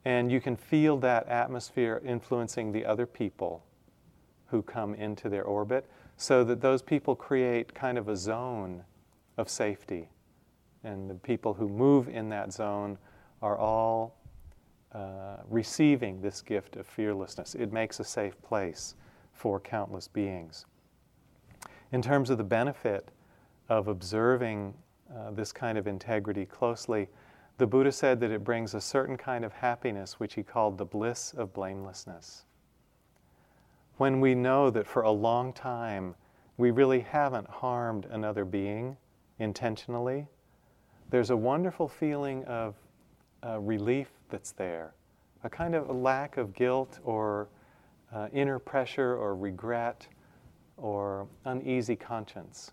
[0.05, 3.65] And you can feel that atmosphere influencing the other people
[4.47, 8.83] who come into their orbit, so that those people create kind of a zone
[9.37, 10.09] of safety
[10.83, 12.97] and the people who move in that zone
[13.41, 14.15] are all
[14.93, 17.55] uh, receiving this gift of fearlessness.
[17.55, 18.95] It makes a safe place
[19.33, 20.65] for countless beings.
[21.91, 23.09] In terms of the benefit
[23.69, 24.73] of observing
[25.15, 27.07] uh, this kind of integrity closely,
[27.57, 30.85] the Buddha said that it brings a certain kind of happiness which he called the
[30.85, 32.45] bliss of blamelessness.
[33.97, 36.15] When we know that for a long time
[36.57, 38.97] we really haven't harmed another being
[39.39, 40.27] intentionally,
[41.09, 42.75] there's a wonderful feeling of
[43.43, 44.93] uh, relief that's there,
[45.43, 47.47] a kind of a lack of guilt or
[48.13, 50.07] uh, inner pressure or regret
[50.77, 52.71] or uneasy conscience.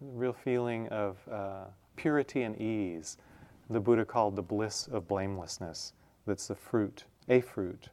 [0.00, 1.64] Real feeling of uh,
[1.96, 3.16] purity and ease,
[3.70, 5.94] the Buddha called the bliss of blamelessness.
[6.26, 7.88] That's the fruit, a fruit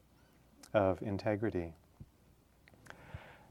[0.73, 1.73] of integrity.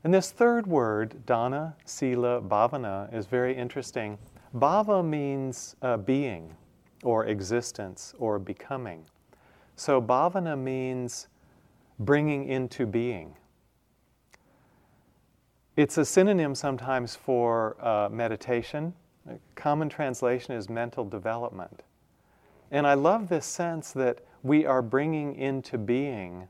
[0.05, 4.19] And this third word, dana, sila, bhavana, is very interesting.
[4.55, 6.55] Bhava means uh, being
[7.05, 9.05] or existence or becoming.
[9.77, 11.29] So bhavana means
[11.99, 13.35] bringing into being.
[15.75, 18.93] It's a synonym sometimes for uh, meditation.
[19.27, 21.83] A common translation is mental development.
[22.71, 26.47] And I love this sense that we are bringing into being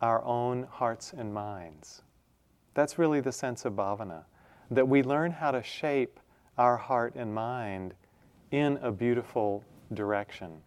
[0.00, 2.02] our own hearts and minds.
[2.74, 4.24] That's really the sense of bhavana
[4.70, 6.18] that we learn how to shape
[6.56, 7.94] our heart and mind
[8.50, 9.64] in a beautiful
[9.94, 10.60] direction.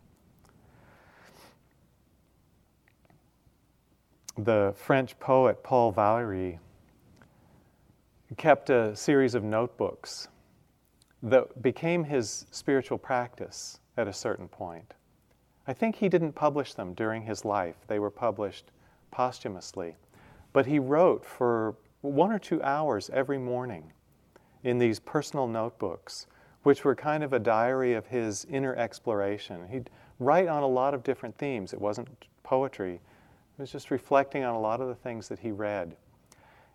[4.37, 6.59] The French poet Paul Valéry
[8.37, 10.27] kept a series of notebooks
[11.23, 14.93] that became his spiritual practice at a certain point.
[15.67, 18.71] I think he didn't publish them during his life, they were published
[19.11, 19.95] posthumously.
[20.53, 23.91] But he wrote for one or two hours every morning
[24.63, 26.27] in these personal notebooks,
[26.63, 29.67] which were kind of a diary of his inner exploration.
[29.69, 31.73] He'd write on a lot of different themes.
[31.73, 32.07] It wasn't
[32.43, 35.95] poetry, it was just reflecting on a lot of the things that he read.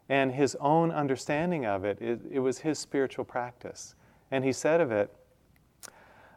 [0.09, 3.95] And his own understanding of it, it, it was his spiritual practice.
[4.31, 5.13] And he said of it,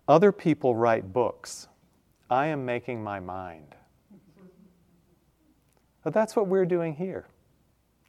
[0.07, 1.67] Other people write books.
[2.30, 3.76] I am making my mind.
[6.03, 7.28] But that's what we're doing here.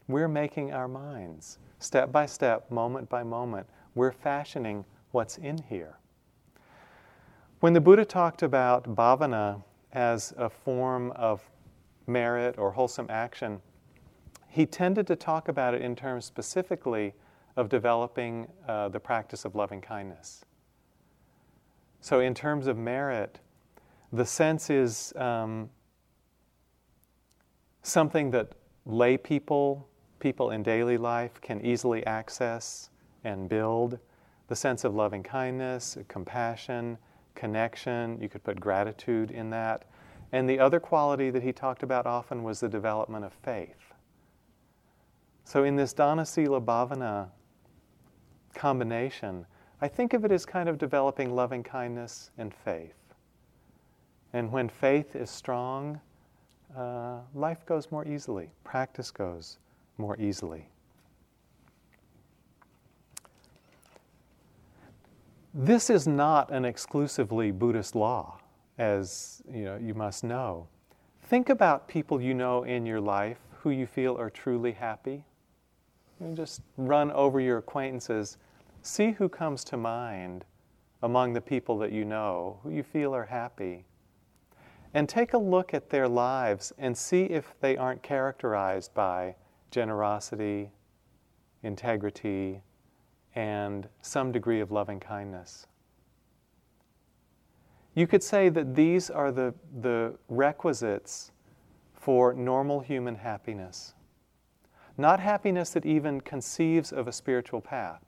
[0.08, 1.58] We're making our minds.
[1.78, 5.98] Step by step, moment by moment, we're fashioning what's in here.
[7.60, 11.42] When the Buddha talked about bhavana as a form of
[12.06, 13.60] merit or wholesome action,
[14.50, 17.14] he tended to talk about it in terms specifically
[17.56, 20.44] of developing uh, the practice of loving kindness.
[22.00, 23.38] So, in terms of merit,
[24.12, 25.70] the sense is um,
[27.82, 28.52] something that
[28.86, 29.88] lay people,
[30.18, 32.90] people in daily life, can easily access
[33.22, 33.98] and build.
[34.48, 36.98] The sense of loving kindness, compassion,
[37.36, 39.84] connection, you could put gratitude in that.
[40.32, 43.89] And the other quality that he talked about often was the development of faith.
[45.50, 47.28] So, in this Dana Sila Bhavana
[48.54, 49.44] combination,
[49.80, 52.94] I think of it as kind of developing loving kindness and faith.
[54.32, 56.00] And when faith is strong,
[56.76, 59.58] uh, life goes more easily, practice goes
[59.98, 60.68] more easily.
[65.52, 68.38] This is not an exclusively Buddhist law,
[68.78, 70.68] as you know you must know.
[71.24, 75.24] Think about people you know in your life who you feel are truly happy.
[76.34, 78.36] Just run over your acquaintances,
[78.82, 80.44] see who comes to mind
[81.02, 83.86] among the people that you know, who you feel are happy
[84.94, 89.36] and take a look at their lives and see if they aren't characterized by
[89.70, 90.70] generosity,
[91.62, 92.62] integrity,
[93.34, 95.66] and some degree of loving kindness.
[97.94, 101.30] You could say that these are the, the requisites
[101.94, 103.94] for normal human happiness.
[104.96, 108.04] Not happiness that even conceives of a spiritual path,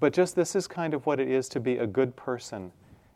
[0.00, 2.72] but just this is kind of what it is to be a good person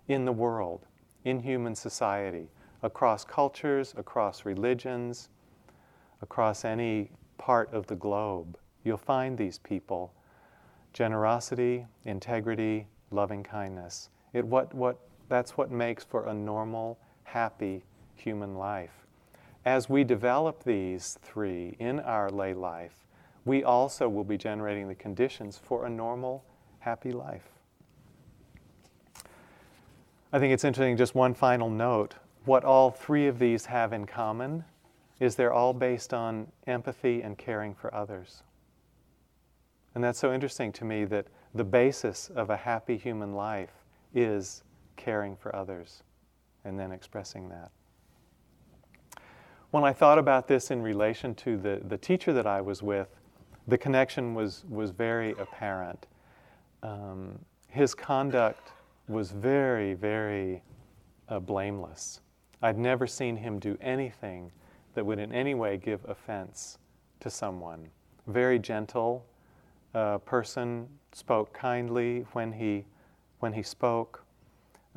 [0.09, 0.87] in the world,
[1.25, 2.49] in human society
[2.83, 5.29] across cultures, across religions,
[6.23, 8.59] across any part of the globe.
[8.85, 10.13] You'll find these people
[10.93, 14.09] generosity, integrity, loving kindness.
[14.33, 17.85] It, what, what, that's what makes for a normal, happy
[18.15, 19.07] human life.
[19.65, 23.05] As we develop these three in our lay life,
[23.45, 26.45] we also will be generating the conditions for a normal,
[26.81, 27.49] happy life.
[30.33, 34.07] I think it's interesting, just one final note what all three of these have in
[34.07, 34.65] common
[35.21, 38.43] is they're all based on empathy and caring for others.
[39.95, 43.73] And that's so interesting to me that the basis of a happy human life
[44.15, 44.63] is
[44.97, 46.03] caring for others
[46.65, 47.71] and then expressing that.
[49.71, 53.09] When I thought about this in relation to the, the teacher that I was with,
[53.67, 56.07] the connection was, was very apparent.
[56.83, 57.39] Um,
[57.69, 58.73] his conduct
[59.09, 60.63] was very, very
[61.29, 62.21] uh, blameless.
[62.63, 64.51] I'd never seen him do anything
[64.95, 66.79] that would in any way give offense
[67.21, 67.89] to someone.
[68.27, 69.27] Very gentle
[69.95, 72.87] uh, person, spoke kindly when he,
[73.41, 74.25] when he spoke.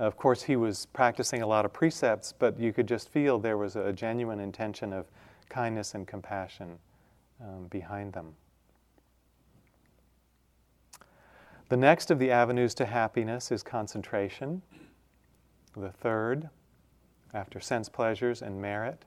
[0.01, 3.59] Of course, he was practicing a lot of precepts, but you could just feel there
[3.59, 5.05] was a genuine intention of
[5.47, 6.79] kindness and compassion
[7.39, 8.33] um, behind them.
[11.69, 14.63] The next of the avenues to happiness is concentration.
[15.77, 16.49] The third
[17.31, 19.05] after sense pleasures and merit.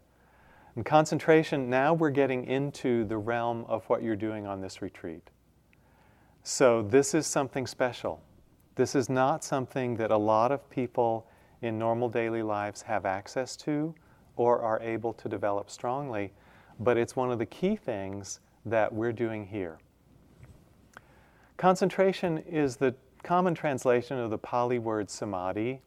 [0.76, 5.28] And concentration, now we're getting into the realm of what you're doing on this retreat.
[6.44, 8.22] So, this is something special.
[8.76, 11.26] This is not something that a lot of people
[11.62, 13.94] in normal daily lives have access to
[14.36, 16.32] or are able to develop strongly,
[16.80, 19.78] but it's one of the key things that we're doing here.
[21.56, 25.80] Concentration is the common translation of the Pali word samadhi,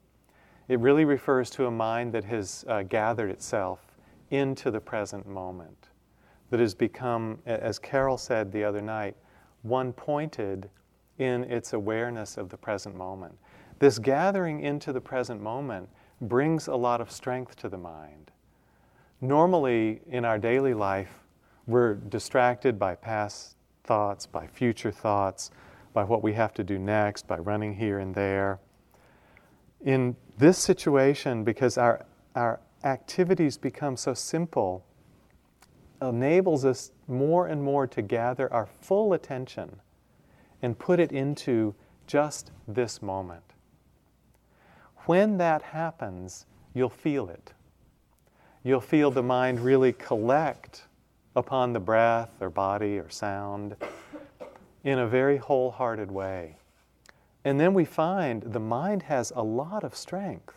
[0.68, 3.80] it really refers to a mind that has uh, gathered itself
[4.32, 5.90] into the present moment,
[6.50, 9.16] that has become, as Carol said the other night,
[9.62, 10.70] one pointed
[11.18, 13.38] in its awareness of the present moment.
[13.80, 15.90] This gathering into the present moment
[16.22, 18.32] brings a lot of strength to the mind.
[19.22, 21.12] Normally, in our daily life,
[21.66, 25.52] we're distracted by past thoughts, by future thoughts,
[25.94, 28.60] by what we have to do next, by running here and there.
[29.84, 32.06] In this situation, because our,
[32.36, 34.86] our activities become so simple,
[36.02, 39.80] enables us more and more to gather our full attention
[40.62, 41.76] and put it into
[42.08, 43.44] just this moment.
[45.06, 47.54] When that happens, you'll feel it.
[48.64, 50.84] You'll feel the mind really collect
[51.36, 53.76] upon the breath or body or sound
[54.84, 56.58] in a very wholehearted way.
[57.46, 60.54] And then we find the mind has a lot of strength.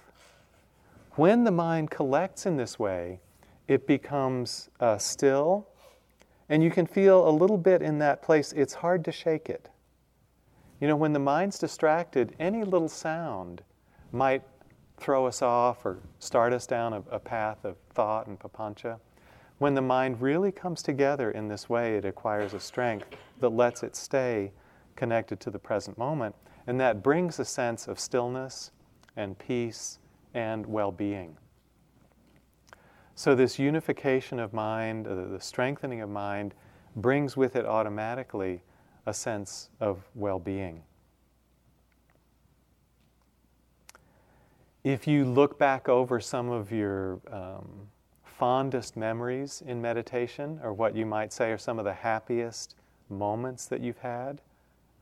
[1.12, 3.20] When the mind collects in this way,
[3.68, 5.68] it becomes uh, still,
[6.48, 9.68] and you can feel a little bit in that place, it's hard to shake it.
[10.80, 13.62] You know, when the mind's distracted, any little sound
[14.12, 14.42] might
[14.96, 18.98] throw us off or start us down a, a path of thought and papancha.
[19.58, 23.08] When the mind really comes together in this way, it acquires a strength
[23.40, 24.52] that lets it stay
[24.96, 26.34] connected to the present moment.
[26.66, 28.70] And that brings a sense of stillness
[29.16, 29.98] and peace
[30.32, 31.36] and well being.
[33.14, 36.54] So, this unification of mind, uh, the strengthening of mind,
[36.96, 38.62] brings with it automatically
[39.06, 40.82] a sense of well being.
[44.82, 47.88] If you look back over some of your um,
[48.24, 52.76] fondest memories in meditation, or what you might say are some of the happiest
[53.10, 54.40] moments that you've had,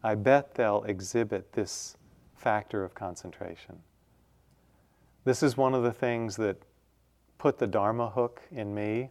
[0.03, 1.96] I bet they'll exhibit this
[2.34, 3.78] factor of concentration.
[5.24, 6.57] This is one of the things that
[7.38, 9.11] put the Dharma hook in me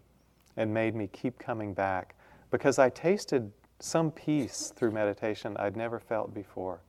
[0.58, 2.16] and made me keep coming back
[2.52, 6.82] because I tasted some peace through meditation I'd never felt before.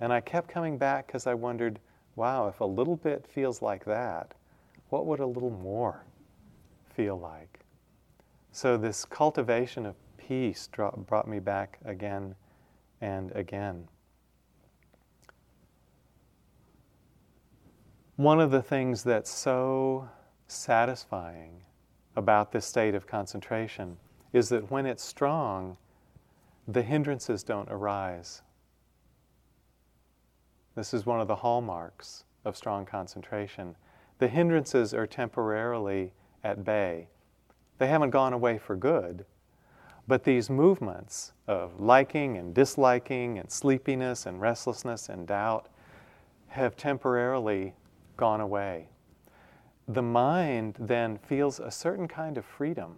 [0.00, 1.78] And I kept coming back because I wondered,
[2.16, 4.32] wow, if a little bit feels like that,
[4.88, 6.04] what would a little more
[6.94, 7.60] feel like?
[8.52, 10.68] So, this cultivation of peace
[11.06, 12.34] brought me back again
[13.00, 13.88] and again.
[18.16, 20.08] One of the things that's so
[20.46, 21.62] satisfying
[22.16, 23.96] about this state of concentration
[24.32, 25.76] is that when it's strong,
[26.68, 28.42] the hindrances don't arise.
[30.74, 33.76] This is one of the hallmarks of strong concentration.
[34.18, 36.12] The hindrances are temporarily
[36.44, 37.08] at bay.
[37.78, 39.24] They haven't gone away for good,
[40.06, 45.68] but these movements of liking and disliking and sleepiness and restlessness and doubt
[46.48, 47.74] have temporarily
[48.16, 48.88] gone away.
[49.88, 52.96] The mind then feels a certain kind of freedom.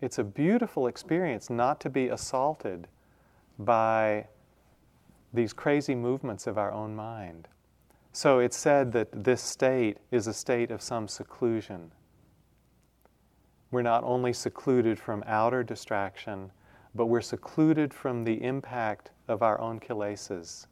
[0.00, 2.86] It's a beautiful experience not to be assaulted
[3.58, 4.26] by
[5.32, 7.48] these crazy movements of our own mind.
[8.12, 11.92] So it's said that this state is a state of some seclusion.
[13.70, 16.52] We're not only secluded from outer distraction,
[16.94, 20.66] but we're secluded from the impact of our own kilesas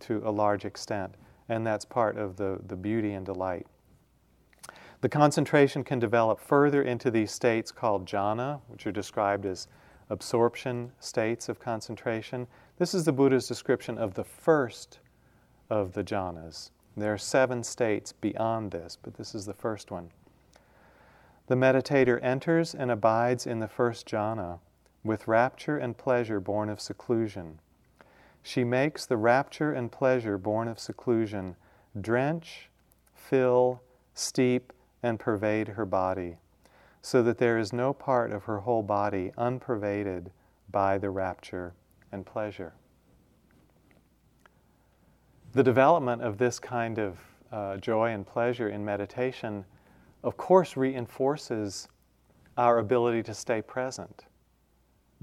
[0.00, 1.14] to a large extent.
[1.48, 3.66] And that's part of the, the beauty and delight.
[5.02, 9.66] The concentration can develop further into these states called jhana, which are described as
[10.10, 12.46] absorption states of concentration.
[12.78, 15.00] This is the Buddha's description of the first
[15.68, 16.70] of the jhanas.
[16.96, 20.10] There are seven states beyond this, but this is the first one.
[21.48, 24.60] The meditator enters and abides in the first jhana
[25.02, 27.58] with rapture and pleasure born of seclusion.
[28.40, 31.56] She makes the rapture and pleasure born of seclusion
[32.00, 32.70] drench,
[33.16, 33.82] fill,
[34.14, 34.72] steep,
[35.02, 36.36] and pervade her body,
[37.00, 40.30] so that there is no part of her whole body unpervaded
[40.70, 41.74] by the rapture
[42.12, 42.72] and pleasure.
[45.52, 47.18] The development of this kind of
[47.50, 49.64] uh, joy and pleasure in meditation,
[50.22, 51.88] of course, reinforces
[52.56, 54.26] our ability to stay present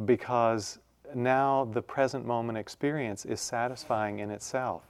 [0.06, 0.80] because
[1.16, 4.84] now the present moment experience is satisfying in itself.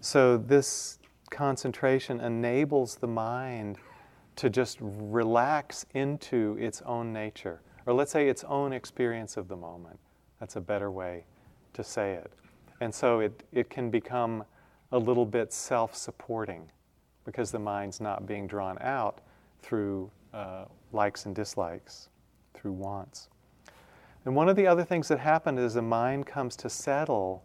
[0.00, 0.98] So, this
[1.30, 3.76] concentration enables the mind
[4.38, 9.56] to just relax into its own nature, or let's say its own experience of the
[9.56, 9.98] moment.
[10.38, 11.24] That's a better way
[11.72, 12.30] to say it.
[12.80, 14.44] And so it, it can become
[14.92, 16.70] a little bit self supporting
[17.24, 19.20] because the mind's not being drawn out
[19.60, 22.08] through uh, likes and dislikes,
[22.54, 23.28] through wants.
[24.24, 27.42] And one of the other things that happen as the mind comes to settle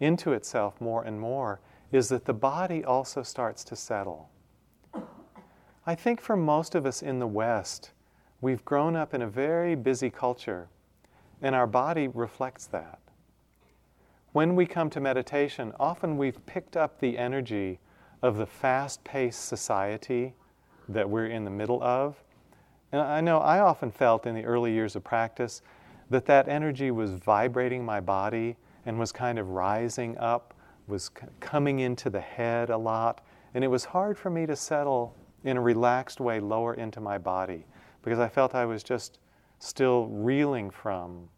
[0.00, 1.60] into itself more and more
[1.92, 4.28] is that the body also starts to settle.
[5.90, 7.90] I think for most of us in the West,
[8.40, 10.68] we've grown up in a very busy culture,
[11.42, 13.00] and our body reflects that.
[14.30, 17.80] when we come to meditation, often we've picked up the energy
[18.22, 20.32] of the fast paced society
[20.88, 22.22] that we're in the middle of.
[22.92, 25.60] And I know I often felt in the early years of practice
[26.08, 30.54] that that energy was vibrating my body and was kind of rising up,
[30.86, 31.10] was
[31.40, 33.22] coming into the head a lot.
[33.54, 37.18] And it was hard for me to settle in a relaxed way lower into my
[37.18, 37.64] body
[38.02, 39.18] because I felt I was just
[39.58, 41.28] still reeling from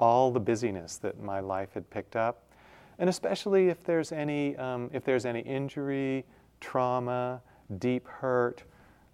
[0.00, 2.44] all the busyness that my life had picked up.
[2.98, 6.24] And especially if there's any, um, if there's any injury,
[6.60, 7.40] trauma,
[7.78, 8.62] deep hurt,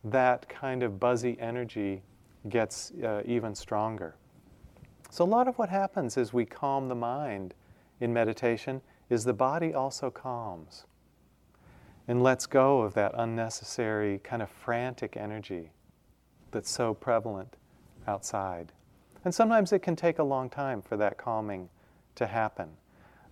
[0.04, 2.02] that kind of buzzy energy
[2.48, 4.16] gets uh, even stronger.
[5.10, 7.54] So, a lot of what happens as we calm the mind
[8.00, 10.84] in meditation is the body also calms
[12.06, 15.70] and lets go of that unnecessary kind of frantic energy
[16.50, 17.56] that's so prevalent
[18.06, 18.72] outside.
[19.24, 21.68] And sometimes it can take a long time for that calming
[22.16, 22.68] to happen,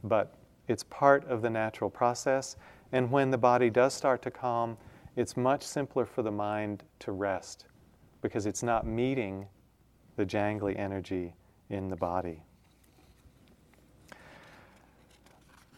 [0.02, 0.34] but
[0.68, 2.56] it's part of the natural process.
[2.92, 4.78] And when the body does start to calm,
[5.16, 7.66] it's much simpler for the mind to rest
[8.22, 9.46] because it's not meeting
[10.16, 11.34] the jangly energy
[11.68, 12.42] in the body.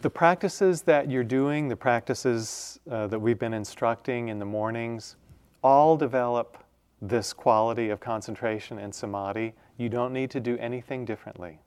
[0.05, 5.17] The practices that you're doing, the practices uh, that we've been instructing in the mornings,
[5.63, 6.63] all develop
[7.01, 9.55] this quality of concentration and samadhi.
[9.79, 11.59] You don't need to do anything differently.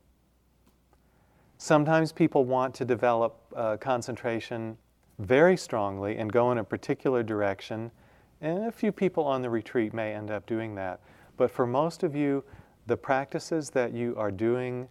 [1.57, 4.77] Sometimes people want to develop uh, concentration
[5.17, 7.89] very strongly and go in a particular direction,
[8.41, 10.99] and a few people on the retreat may end up doing that.
[11.37, 12.43] But for most of you,
[12.85, 14.89] the practices that you are doing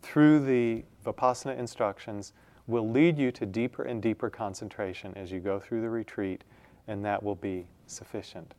[0.00, 2.34] through the Vipassana instructions
[2.66, 6.44] will lead you to deeper and deeper concentration as you go through the retreat,
[6.88, 8.54] and that will be sufficient.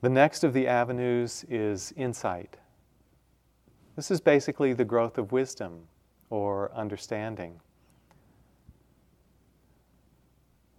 [0.00, 2.56] The next of the avenues is insight.
[3.94, 5.86] This is basically the growth of wisdom
[6.30, 7.60] or understanding.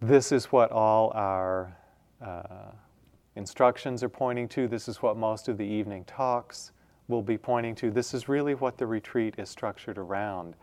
[0.00, 1.76] This is what all our
[2.20, 2.72] uh,
[3.36, 4.68] instructions are pointing to.
[4.68, 6.72] This is what most of the evening talks
[7.08, 7.90] will be pointing to.
[7.90, 10.54] This is really what the retreat is structured around.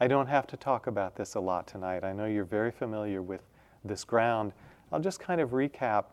[0.00, 2.04] I don't have to talk about this a lot tonight.
[2.04, 3.42] I know you're very familiar with
[3.84, 4.52] this ground.
[4.90, 6.06] I'll just kind of recap.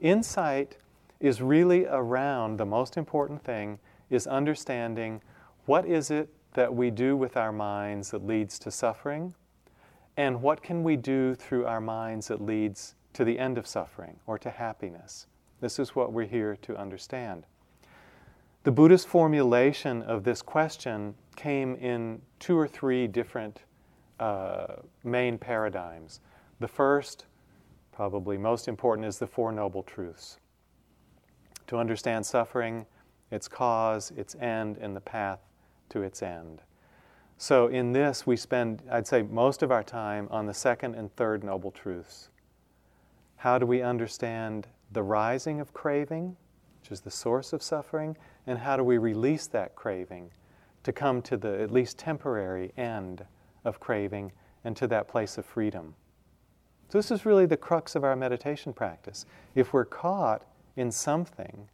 [0.00, 0.76] Insight
[1.18, 3.78] is really around the most important thing
[4.08, 5.20] is understanding
[5.66, 9.34] what is it that we do with our minds that leads to suffering
[10.16, 14.16] and what can we do through our minds that leads to the end of suffering
[14.26, 15.26] or to happiness.
[15.60, 17.44] This is what we're here to understand.
[18.62, 23.62] The Buddhist formulation of this question came in two or three different
[24.20, 26.20] uh, main paradigms.
[26.60, 27.26] The first,
[27.92, 30.38] probably most important, is the Four Noble Truths
[31.66, 32.86] to understand suffering,
[33.30, 35.40] its cause, its end, and the path
[35.88, 36.60] to its end.
[37.36, 41.14] So, in this, we spend, I'd say, most of our time on the second and
[41.16, 42.28] third Noble Truths.
[43.36, 46.36] How do we understand the rising of craving,
[46.80, 48.16] which is the source of suffering,
[48.46, 50.30] and how do we release that craving
[50.84, 53.24] to come to the at least temporary end
[53.64, 54.32] of craving
[54.64, 55.94] and to that place of freedom?
[56.88, 59.26] So, this is really the crux of our meditation practice.
[59.54, 61.68] If we're caught in something,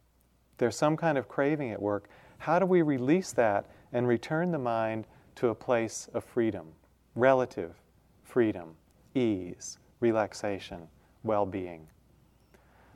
[0.57, 2.09] there's some kind of craving at work,
[2.39, 5.05] how do we release that and return the mind
[5.35, 6.67] to a place of freedom,
[7.15, 7.75] relative
[8.23, 8.75] freedom,
[9.13, 10.87] ease, relaxation,
[11.23, 11.87] well being?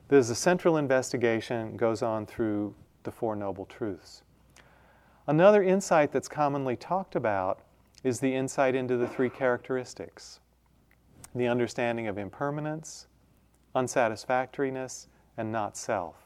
[0.08, 4.22] There's a central investigation goes on through the Four Noble Truths.
[5.28, 7.60] Another insight that's commonly talked about
[8.04, 10.40] is the insight into the three characteristics
[11.34, 13.08] the understanding of impermanence,
[13.74, 15.06] unsatisfactoriness,
[15.36, 16.16] and not self.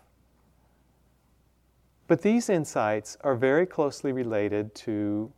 [2.06, 5.32] But these insights are very closely related to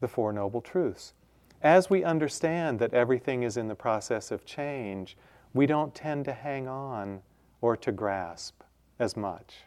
[0.00, 1.14] the Four Noble Truths.
[1.62, 5.16] As we understand that everything is in the process of change,
[5.52, 7.22] we don't tend to hang on
[7.60, 8.62] or to grasp
[9.00, 9.64] as much.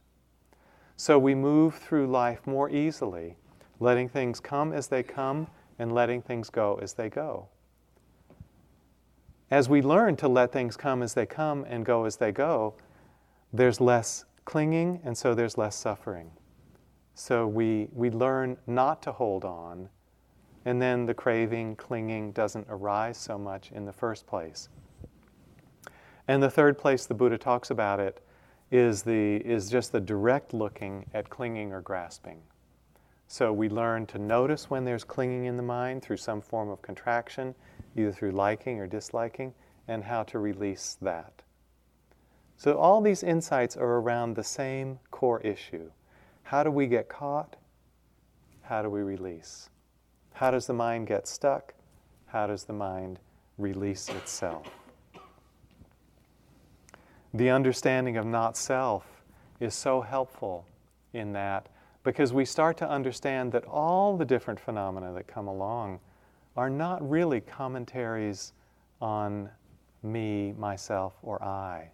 [1.02, 3.36] So we move through life more easily,
[3.80, 5.48] letting things come as they come
[5.80, 7.48] and letting things go as they go.
[9.50, 12.76] As we learn to let things come as they come and go as they go,
[13.52, 16.30] there's less clinging, and so there's less suffering.
[17.16, 19.90] So we, we learn not to hold on,
[20.66, 24.70] and then the craving, clinging doesn't arise so much in the first place.
[26.28, 28.24] And the third place the Buddha talks about it
[28.72, 32.42] is, the, is just the direct looking at clinging or grasping.
[33.28, 36.82] So we learn to notice when there's clinging in the mind through some form of
[36.82, 37.54] contraction,
[37.96, 39.54] either through liking or disliking,
[39.88, 41.42] and how to release that.
[42.58, 45.90] So, all these insights are around the same core issue
[46.52, 47.56] how do we get caught?
[48.64, 49.70] How do we release?
[50.34, 51.74] How does the mind get stuck?
[52.26, 53.20] How does the mind
[53.58, 54.68] release itself?
[57.34, 59.06] The understanding of not self
[59.60, 60.66] is so helpful
[61.14, 61.70] in that
[62.04, 66.00] because we start to understand that all the different phenomena that come along
[66.58, 68.54] are not really commentaries
[69.00, 69.50] on
[70.04, 71.92] me, myself, or I.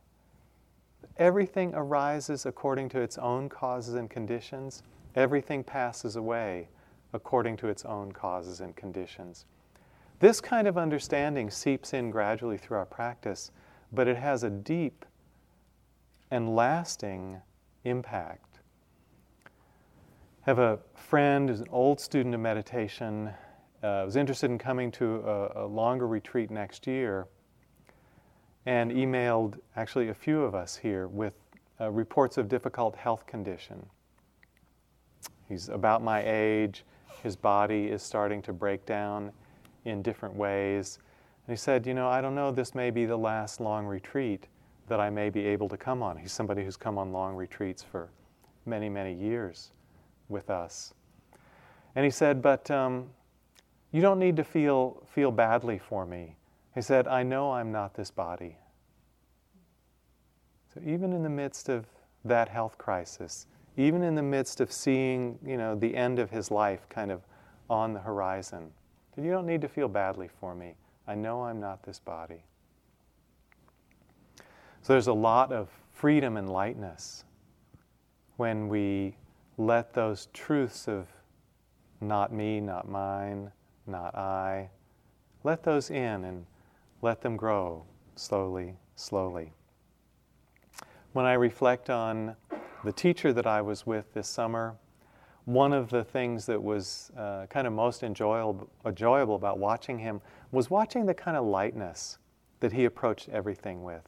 [1.18, 4.84] Everything arises according to its own causes and conditions.
[5.16, 6.70] Everything passes away
[7.14, 9.46] according to its own causes and conditions.
[10.20, 13.52] This kind of understanding seeps in gradually through our practice,
[13.92, 15.06] but it has a deep
[16.32, 17.42] and lasting
[17.84, 18.60] impact.
[19.46, 19.50] I
[20.50, 23.30] have a friend who's an old student of meditation,
[23.84, 27.28] uh, was interested in coming to a, a longer retreat next year,
[28.66, 31.34] and emailed actually a few of us here with
[31.80, 33.86] uh, reports of difficult health condition.
[35.48, 36.84] He's about my age,
[37.24, 39.32] his body is starting to break down
[39.86, 41.00] in different ways.
[41.46, 44.48] And he said, You know, I don't know, this may be the last long retreat
[44.88, 46.18] that I may be able to come on.
[46.18, 48.10] He's somebody who's come on long retreats for
[48.66, 49.72] many, many years
[50.30, 50.94] with us.
[51.96, 53.10] And he said, But um,
[53.92, 56.36] you don't need to feel, feel badly for me.
[56.76, 58.58] He said, I know I'm not this body.
[60.74, 61.86] So even in the midst of
[62.24, 66.52] that health crisis, even in the midst of seeing, you know, the end of his
[66.52, 67.22] life kind of
[67.70, 68.72] on the horizon,
[69.18, 70.76] you don't need to feel badly for me.
[71.08, 72.44] I know I'm not this body.
[74.88, 77.26] So there's a lot of freedom and lightness
[78.38, 79.18] when we
[79.58, 81.10] let those truths of
[82.00, 83.52] not me, not mine,
[83.86, 84.70] not I,
[85.44, 86.46] let those in and
[87.02, 87.84] let them grow
[88.16, 89.52] slowly, slowly.
[91.12, 92.38] When I reflect on
[92.86, 94.78] the teacher that I was with this summer,
[95.44, 100.22] one of the things that was uh, kind of most enjoyable, enjoyable about watching him
[100.54, 102.20] was watching the kind of lightness
[102.62, 104.08] that he approached everything with.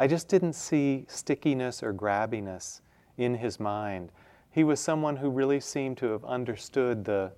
[0.00, 2.80] I just didn't see stickiness or grabbiness
[3.16, 4.12] in his mind.
[4.50, 7.32] He was someone who really seemed to have understood the,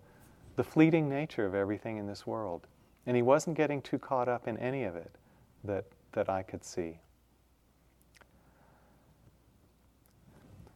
[0.57, 2.67] the fleeting nature of everything in this world.
[3.07, 5.11] And he wasn't getting too caught up in any of it
[5.65, 6.99] that, that I could see.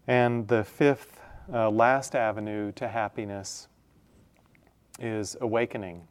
[0.07, 1.21] And the fifth,
[1.53, 3.69] uh, last avenue to happiness
[4.99, 6.09] is awakening.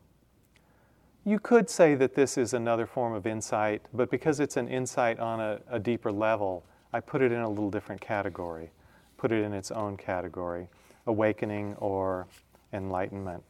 [1.25, 5.19] You could say that this is another form of insight, but because it's an insight
[5.19, 8.71] on a, a deeper level, I put it in a little different category,
[9.17, 10.67] put it in its own category
[11.05, 12.27] awakening or
[12.71, 13.43] enlightenment.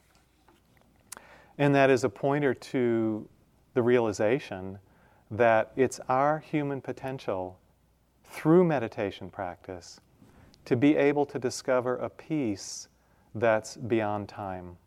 [1.58, 3.28] And that is a pointer to
[3.74, 4.80] the realization
[5.32, 7.60] that it's our human potential
[8.26, 10.00] through meditation practice
[10.66, 12.88] to be able to discover a peace
[13.36, 14.78] that's beyond time,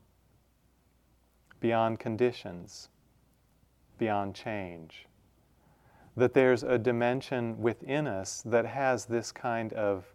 [1.61, 2.89] beyond conditions,
[3.99, 5.07] beyond change.
[6.17, 10.15] That there's a dimension within us that has this kind of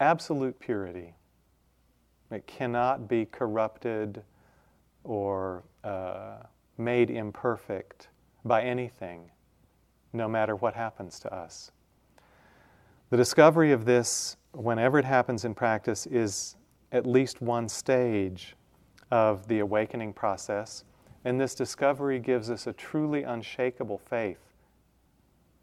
[0.00, 1.14] absolute purity.
[2.30, 4.22] It cannot be corrupted
[5.04, 6.36] or uh,
[6.78, 8.08] made imperfect
[8.44, 9.30] by anything,
[10.12, 11.70] no matter what happens to us.
[13.10, 16.56] The discovery of this, whenever it happens in practice, is
[16.90, 18.56] at least one stage
[19.10, 20.84] of the awakening process.
[21.24, 24.52] And this discovery gives us a truly unshakable faith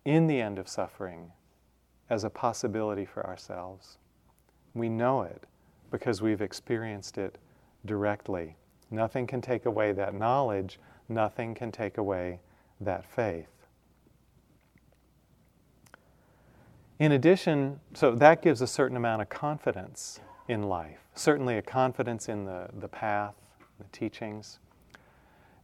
[0.06, 1.32] in the end of suffering
[2.10, 3.98] as a possibility for ourselves.
[4.74, 5.44] We know it
[5.92, 7.38] because we've experienced it
[7.86, 8.56] directly.
[8.90, 12.40] Nothing can take away that knowledge, nothing can take away
[12.80, 13.48] that faith.
[17.00, 20.20] In addition, so that gives a certain amount of confidence
[20.52, 23.36] in life, certainly a confidence in the, the path,
[23.80, 24.60] the teachings.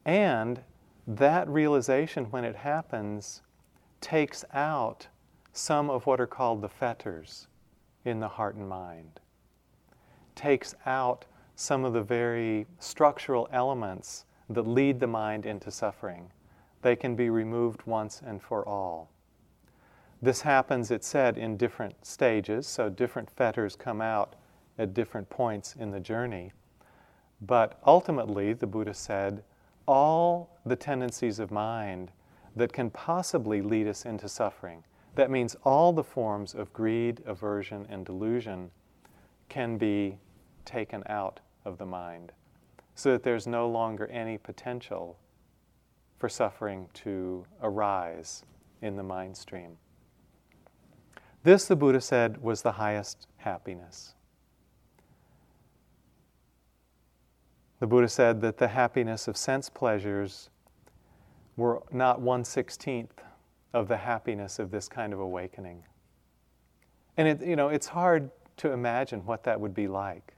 [0.04, 0.62] And
[1.06, 3.42] that realization, when it happens,
[4.00, 5.06] takes out
[5.52, 7.48] some of what are called the fetters
[8.04, 9.20] in the heart and mind,
[10.34, 16.30] takes out some of the very structural elements that lead the mind into suffering.
[16.80, 19.10] They can be removed once and for all.
[20.22, 24.34] This happens, it said, in different stages, so different fetters come out
[24.78, 26.52] at different points in the journey.
[27.40, 29.42] But ultimately, the Buddha said,
[29.86, 32.10] all the tendencies of mind
[32.56, 37.86] that can possibly lead us into suffering, that means all the forms of greed, aversion,
[37.88, 38.70] and delusion,
[39.48, 40.18] can be
[40.64, 42.32] taken out of the mind
[42.94, 45.16] so that there's no longer any potential
[46.18, 48.42] for suffering to arise
[48.82, 49.76] in the mind stream.
[51.44, 54.14] This, the Buddha said, was the highest happiness.
[57.80, 60.50] The Buddha said that the happiness of sense pleasures
[61.56, 63.22] were not one sixteenth
[63.72, 65.84] of the happiness of this kind of awakening.
[67.16, 70.34] And it, you know, it's hard to imagine what that would be like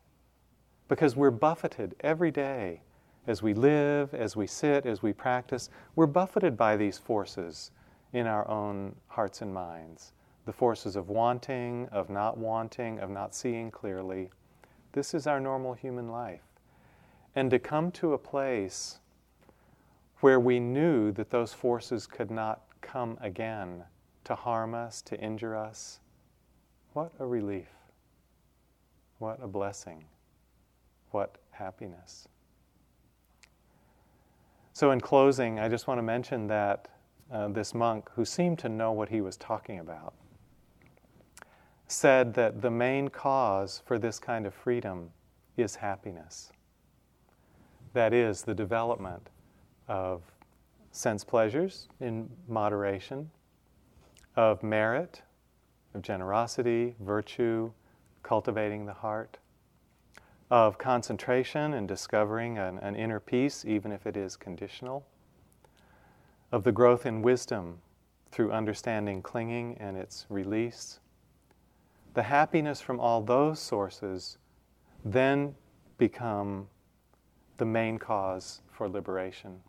[0.88, 2.82] because we're buffeted every day
[3.26, 5.70] as we live, as we sit, as we practice.
[5.94, 7.70] We're buffeted by these forces
[8.12, 10.12] in our own hearts and minds
[10.46, 14.30] the forces of wanting, of not wanting, of not seeing clearly.
[14.92, 16.40] This is our normal human life.
[17.34, 18.98] And to come to a place
[20.20, 23.84] where we knew that those forces could not come again
[24.24, 26.00] to harm us, to injure us,
[26.92, 27.68] what a relief.
[29.18, 30.04] What a blessing.
[31.10, 32.26] What happiness.
[34.72, 36.88] So, in closing, I just want to mention that
[37.30, 40.14] uh, this monk, who seemed to know what he was talking about,
[41.86, 45.10] said that the main cause for this kind of freedom
[45.56, 46.50] is happiness.
[47.92, 49.28] That is, the development
[49.88, 50.22] of
[50.92, 53.30] sense pleasures in moderation,
[54.36, 55.22] of merit,
[55.94, 57.72] of generosity, virtue,
[58.22, 59.38] cultivating the heart,
[60.50, 65.04] of concentration and discovering an, an, inner peace, even if it is conditional,
[66.52, 67.78] of the growth in wisdom
[68.30, 71.00] through understanding clinging and its release,
[72.14, 74.38] the happiness from all those sources
[75.04, 75.54] then
[75.98, 76.68] become
[77.60, 79.60] the main cause for liberation.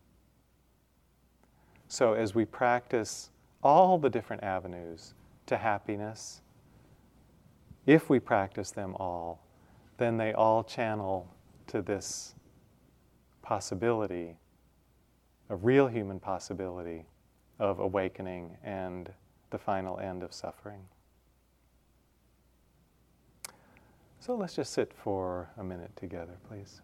[1.89, 3.31] So, as we practice
[3.61, 5.13] all the different avenues
[5.47, 6.41] to happiness,
[7.85, 9.43] if we practice them all,
[9.97, 11.27] then they all channel
[11.67, 12.33] to this
[13.41, 14.37] possibility,
[15.49, 17.03] a real human possibility
[17.59, 19.11] of awakening and
[19.49, 20.79] the final end of suffering.
[24.21, 26.79] So let's just sit for a minute together, please.